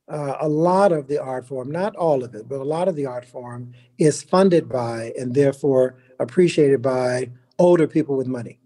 uh, 0.10 0.38
a 0.40 0.48
lot 0.48 0.92
of 0.92 1.08
the 1.08 1.22
art 1.22 1.46
form, 1.48 1.72
not 1.72 1.96
all 1.96 2.24
of 2.24 2.34
it, 2.34 2.48
but 2.48 2.60
a 2.60 2.64
lot 2.64 2.88
of 2.88 2.96
the 2.96 3.06
art 3.06 3.26
form 3.26 3.74
is 3.98 4.24
funded 4.24 4.70
by 4.70 5.12
and 5.20 5.34
therefore 5.34 5.98
appreciated 6.20 6.82
by 6.82 7.30
older 7.60 7.88
people 7.88 8.16
with 8.16 8.28
money. 8.28 8.60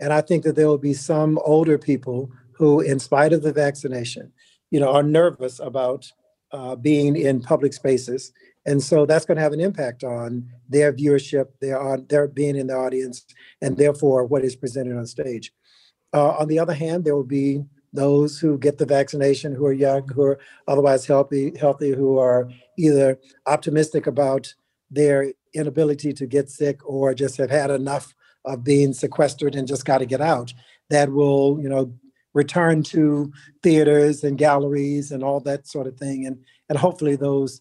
And 0.00 0.12
I 0.12 0.20
think 0.20 0.44
that 0.44 0.56
there 0.56 0.68
will 0.68 0.78
be 0.78 0.94
some 0.94 1.38
older 1.44 1.78
people 1.78 2.30
who, 2.52 2.80
in 2.80 2.98
spite 2.98 3.32
of 3.32 3.42
the 3.42 3.52
vaccination, 3.52 4.32
you 4.70 4.80
know, 4.80 4.92
are 4.92 5.02
nervous 5.02 5.60
about 5.60 6.10
uh, 6.52 6.76
being 6.76 7.16
in 7.16 7.40
public 7.40 7.72
spaces. 7.72 8.32
And 8.64 8.82
so 8.82 9.06
that's 9.06 9.24
going 9.24 9.36
to 9.36 9.42
have 9.42 9.52
an 9.52 9.60
impact 9.60 10.04
on 10.04 10.48
their 10.68 10.92
viewership, 10.92 11.46
their, 11.60 11.80
on 11.80 12.06
their 12.08 12.28
being 12.28 12.56
in 12.56 12.68
the 12.68 12.74
audience, 12.74 13.24
and 13.60 13.76
therefore 13.76 14.24
what 14.24 14.44
is 14.44 14.54
presented 14.56 14.96
on 14.96 15.06
stage. 15.06 15.52
Uh, 16.14 16.30
on 16.36 16.48
the 16.48 16.58
other 16.58 16.74
hand, 16.74 17.04
there 17.04 17.16
will 17.16 17.24
be 17.24 17.64
those 17.92 18.38
who 18.38 18.58
get 18.58 18.78
the 18.78 18.86
vaccination, 18.86 19.54
who 19.54 19.66
are 19.66 19.72
young, 19.72 20.06
who 20.08 20.22
are 20.22 20.38
otherwise 20.68 21.06
healthy, 21.06 21.52
healthy, 21.58 21.90
who 21.90 22.18
are 22.18 22.48
either 22.78 23.18
optimistic 23.46 24.06
about 24.06 24.54
their 24.90 25.32
inability 25.54 26.12
to 26.12 26.26
get 26.26 26.50
sick 26.50 26.80
or 26.88 27.14
just 27.14 27.36
have 27.36 27.50
had 27.50 27.70
enough 27.70 28.14
of 28.44 28.64
being 28.64 28.92
sequestered 28.92 29.54
and 29.54 29.68
just 29.68 29.84
got 29.84 29.98
to 29.98 30.06
get 30.06 30.20
out, 30.20 30.52
that 30.90 31.12
will, 31.12 31.58
you 31.60 31.68
know, 31.68 31.92
return 32.34 32.82
to 32.82 33.30
theaters 33.62 34.24
and 34.24 34.38
galleries 34.38 35.12
and 35.12 35.22
all 35.22 35.40
that 35.40 35.66
sort 35.66 35.86
of 35.86 35.96
thing. 35.98 36.26
And 36.26 36.38
and 36.68 36.78
hopefully 36.78 37.16
those 37.16 37.60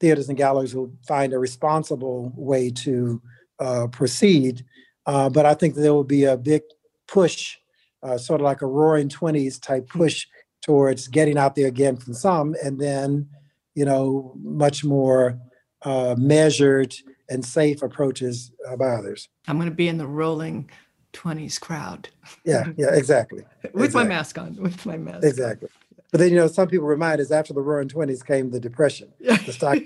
theaters 0.00 0.28
and 0.28 0.38
galleries 0.38 0.74
will 0.74 0.92
find 1.06 1.32
a 1.32 1.38
responsible 1.38 2.32
way 2.34 2.70
to 2.70 3.20
uh, 3.58 3.86
proceed. 3.88 4.64
Uh, 5.06 5.28
but 5.28 5.46
I 5.46 5.54
think 5.54 5.74
there 5.74 5.94
will 5.94 6.04
be 6.04 6.24
a 6.24 6.36
big 6.36 6.62
push 7.06 7.56
uh, 8.02 8.16
sort 8.18 8.40
of 8.40 8.44
like 8.44 8.62
a 8.62 8.66
roaring 8.66 9.08
20s 9.08 9.60
type 9.60 9.88
push 9.88 10.26
towards 10.62 11.08
getting 11.08 11.38
out 11.38 11.54
there 11.54 11.66
again 11.66 11.96
from 11.96 12.14
some, 12.14 12.54
and 12.62 12.80
then, 12.80 13.28
you 13.74 13.84
know, 13.84 14.34
much 14.42 14.84
more 14.84 15.38
uh, 15.82 16.14
measured 16.18 16.94
and 17.28 17.44
safe 17.44 17.82
approaches 17.82 18.52
uh, 18.68 18.76
by 18.76 18.88
others. 18.88 19.28
I'm 19.48 19.56
going 19.56 19.68
to 19.68 19.74
be 19.74 19.88
in 19.88 19.98
the 19.98 20.06
rolling 20.06 20.70
20s 21.12 21.60
crowd. 21.60 22.08
Yeah, 22.44 22.68
yeah, 22.76 22.94
exactly. 22.94 23.44
with 23.72 23.86
exactly. 23.86 24.02
my 24.02 24.08
mask 24.08 24.38
on, 24.38 24.56
with 24.56 24.86
my 24.86 24.96
mask. 24.96 25.24
Exactly. 25.24 25.68
But 26.10 26.20
then, 26.20 26.30
you 26.30 26.36
know, 26.36 26.48
some 26.48 26.68
people 26.68 26.86
remind 26.86 27.20
us 27.20 27.30
after 27.30 27.52
the 27.52 27.62
roaring 27.62 27.88
20s 27.88 28.26
came 28.26 28.50
the 28.50 28.60
depression, 28.60 29.12
the 29.20 29.52
stock 29.52 29.78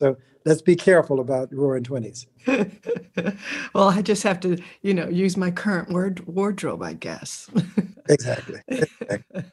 so 0.00 0.16
let's 0.44 0.62
be 0.62 0.76
careful 0.76 1.20
about 1.20 1.52
roaring 1.52 1.84
20s. 1.84 2.26
well, 3.74 3.88
I 3.88 4.02
just 4.02 4.22
have 4.24 4.40
to, 4.40 4.58
you 4.82 4.94
know, 4.94 5.08
use 5.08 5.36
my 5.36 5.50
current 5.50 5.90
word 5.90 6.26
wardrobe, 6.26 6.82
I 6.82 6.94
guess. 6.94 7.48
exactly. 8.08 8.60
exactly. 8.68 9.44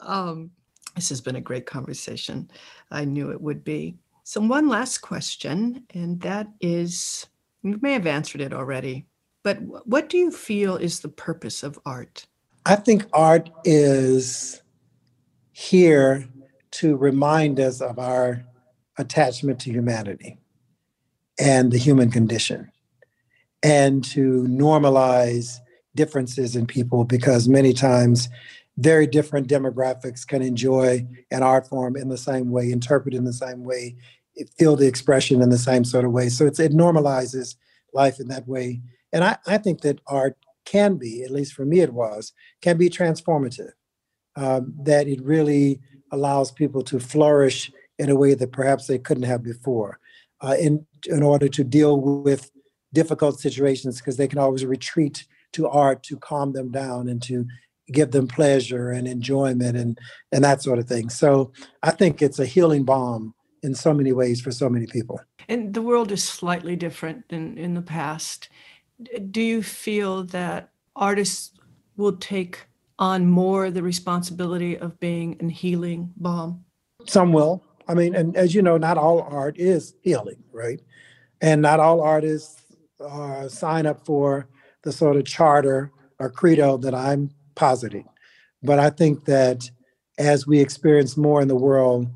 Um, 0.00 0.52
this 0.94 1.08
has 1.08 1.20
been 1.20 1.34
a 1.34 1.40
great 1.40 1.66
conversation. 1.66 2.48
I 2.92 3.04
knew 3.04 3.32
it 3.32 3.40
would 3.40 3.64
be. 3.64 3.96
So, 4.22 4.40
one 4.40 4.68
last 4.68 4.98
question, 4.98 5.84
and 5.92 6.20
that 6.20 6.46
is 6.60 7.26
you 7.62 7.80
may 7.82 7.94
have 7.94 8.06
answered 8.06 8.40
it 8.40 8.52
already, 8.52 9.06
but 9.42 9.58
what 9.86 10.08
do 10.08 10.16
you 10.16 10.30
feel 10.30 10.76
is 10.76 11.00
the 11.00 11.08
purpose 11.08 11.64
of 11.64 11.80
art? 11.84 12.26
I 12.64 12.76
think 12.76 13.06
art 13.12 13.50
is 13.64 14.62
here 15.58 16.24
to 16.70 16.96
remind 16.96 17.58
us 17.58 17.80
of 17.80 17.98
our 17.98 18.44
attachment 18.96 19.58
to 19.58 19.72
humanity 19.72 20.38
and 21.36 21.72
the 21.72 21.78
human 21.78 22.12
condition 22.12 22.70
and 23.64 24.04
to 24.04 24.44
normalize 24.44 25.58
differences 25.96 26.54
in 26.54 26.64
people 26.64 27.02
because 27.02 27.48
many 27.48 27.72
times 27.72 28.28
very 28.76 29.04
different 29.04 29.48
demographics 29.48 30.24
can 30.24 30.42
enjoy 30.42 31.04
an 31.32 31.42
art 31.42 31.66
form 31.66 31.96
in 31.96 32.08
the 32.08 32.16
same 32.16 32.52
way, 32.52 32.70
interpret 32.70 33.12
in 33.12 33.24
the 33.24 33.32
same 33.32 33.64
way, 33.64 33.96
feel 34.56 34.76
the 34.76 34.86
expression 34.86 35.42
in 35.42 35.50
the 35.50 35.58
same 35.58 35.82
sort 35.82 36.04
of 36.04 36.12
way. 36.12 36.28
So 36.28 36.46
it 36.46 36.54
normalizes 36.54 37.56
life 37.92 38.20
in 38.20 38.28
that 38.28 38.46
way. 38.46 38.80
And 39.12 39.24
I, 39.24 39.38
I 39.44 39.58
think 39.58 39.80
that 39.80 40.00
art 40.06 40.36
can 40.64 40.98
be, 40.98 41.24
at 41.24 41.32
least 41.32 41.52
for 41.52 41.64
me 41.64 41.80
it 41.80 41.92
was, 41.92 42.32
can 42.62 42.76
be 42.76 42.88
transformative. 42.88 43.72
Um, 44.38 44.72
that 44.84 45.08
it 45.08 45.20
really 45.24 45.80
allows 46.12 46.52
people 46.52 46.82
to 46.82 47.00
flourish 47.00 47.72
in 47.98 48.08
a 48.08 48.14
way 48.14 48.34
that 48.34 48.52
perhaps 48.52 48.86
they 48.86 48.96
couldn't 48.96 49.24
have 49.24 49.42
before 49.42 49.98
uh, 50.40 50.54
in, 50.56 50.86
in 51.06 51.24
order 51.24 51.48
to 51.48 51.64
deal 51.64 52.00
with 52.00 52.52
difficult 52.92 53.40
situations 53.40 53.98
because 53.98 54.16
they 54.16 54.28
can 54.28 54.38
always 54.38 54.64
retreat 54.64 55.26
to 55.54 55.66
art 55.66 56.04
to 56.04 56.16
calm 56.18 56.52
them 56.52 56.70
down 56.70 57.08
and 57.08 57.20
to 57.22 57.46
give 57.88 58.12
them 58.12 58.28
pleasure 58.28 58.92
and 58.92 59.08
enjoyment 59.08 59.76
and, 59.76 59.98
and 60.30 60.44
that 60.44 60.62
sort 60.62 60.78
of 60.78 60.86
thing. 60.86 61.10
So 61.10 61.50
I 61.82 61.90
think 61.90 62.22
it's 62.22 62.38
a 62.38 62.46
healing 62.46 62.84
balm 62.84 63.34
in 63.64 63.74
so 63.74 63.92
many 63.92 64.12
ways 64.12 64.40
for 64.40 64.52
so 64.52 64.68
many 64.68 64.86
people. 64.86 65.20
And 65.48 65.74
the 65.74 65.82
world 65.82 66.12
is 66.12 66.22
slightly 66.22 66.76
different 66.76 67.28
than 67.28 67.58
in 67.58 67.74
the 67.74 67.82
past. 67.82 68.50
Do 69.32 69.42
you 69.42 69.64
feel 69.64 70.22
that 70.26 70.70
artists 70.94 71.50
will 71.96 72.16
take 72.16 72.68
on 72.98 73.26
more 73.26 73.70
the 73.70 73.82
responsibility 73.82 74.76
of 74.76 74.98
being 75.00 75.36
a 75.40 75.48
healing 75.48 76.12
balm? 76.16 76.64
Some 77.06 77.32
will. 77.32 77.62
I 77.86 77.94
mean, 77.94 78.14
and 78.14 78.36
as 78.36 78.54
you 78.54 78.62
know, 78.62 78.76
not 78.76 78.98
all 78.98 79.22
art 79.22 79.56
is 79.58 79.94
healing, 80.02 80.42
right? 80.52 80.80
And 81.40 81.62
not 81.62 81.80
all 81.80 82.00
artists 82.00 82.62
uh, 83.00 83.48
sign 83.48 83.86
up 83.86 84.04
for 84.04 84.48
the 84.82 84.92
sort 84.92 85.16
of 85.16 85.24
charter 85.24 85.90
or 86.18 86.30
credo 86.30 86.76
that 86.78 86.94
I'm 86.94 87.30
positing. 87.54 88.08
But 88.62 88.78
I 88.78 88.90
think 88.90 89.24
that 89.26 89.70
as 90.18 90.46
we 90.46 90.58
experience 90.60 91.16
more 91.16 91.40
in 91.40 91.48
the 91.48 91.54
world, 91.56 92.08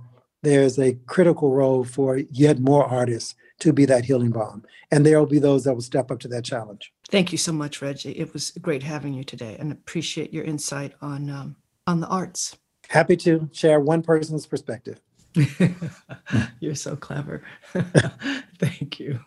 there's 0.43 0.79
a 0.79 0.95
critical 1.07 1.53
role 1.53 1.85
for 1.85 2.19
yet 2.31 2.59
more 2.59 2.85
artists 2.85 3.35
to 3.61 3.73
be 3.73 3.85
that 3.87 4.05
healing 4.05 4.31
balm. 4.31 4.65
And 4.91 5.07
there 5.07 5.19
will 5.19 5.27
be 5.27 5.39
those 5.39 5.65
that 5.65 5.75
will 5.75 5.83
step 5.83 6.11
up 6.11 6.19
to 6.21 6.29
that 6.29 6.45
challenge. 6.45 6.93
Thank 7.13 7.31
you 7.31 7.37
so 7.37 7.53
much, 7.53 7.83
Reggie. 7.83 8.13
It 8.13 8.33
was 8.33 8.53
great 8.53 8.83
having 8.83 9.13
you 9.13 9.23
today 9.23 9.55
and 9.61 9.71
appreciate 9.71 10.33
your 10.33 10.45
insight 10.45 10.95
on 11.03 11.29
um, 11.29 11.57
on 11.87 12.01
the 12.01 12.07
arts. 12.07 12.57
Happy 12.89 13.19
to 13.19 13.51
share 13.53 13.81
one 13.81 14.03
person's 14.03 14.47
perspective. 14.47 14.99
You're 16.61 16.75
so 16.75 16.97
clever. 16.97 17.43
Thank 18.59 18.99
you. 18.99 19.21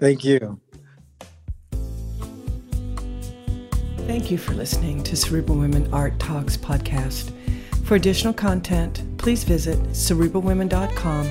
Thank 0.00 0.24
you. 0.24 0.60
Thank 4.08 4.32
you 4.32 4.36
for 4.36 4.54
listening 4.54 5.04
to 5.04 5.16
Cerebral 5.16 5.56
Women 5.56 5.88
Art 5.94 6.18
Talks 6.18 6.56
podcast. 6.56 7.32
For 7.84 7.94
additional 7.94 8.34
content, 8.34 9.04
please 9.18 9.44
visit 9.44 9.78
cerebralwomen.com 9.90 11.30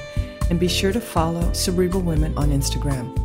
and 0.49 0.59
be 0.61 0.69
sure 0.69 0.93
to 0.93 1.01
follow 1.01 1.51
Cerebral 1.51 2.01
Women 2.01 2.37
on 2.37 2.51
Instagram. 2.51 3.18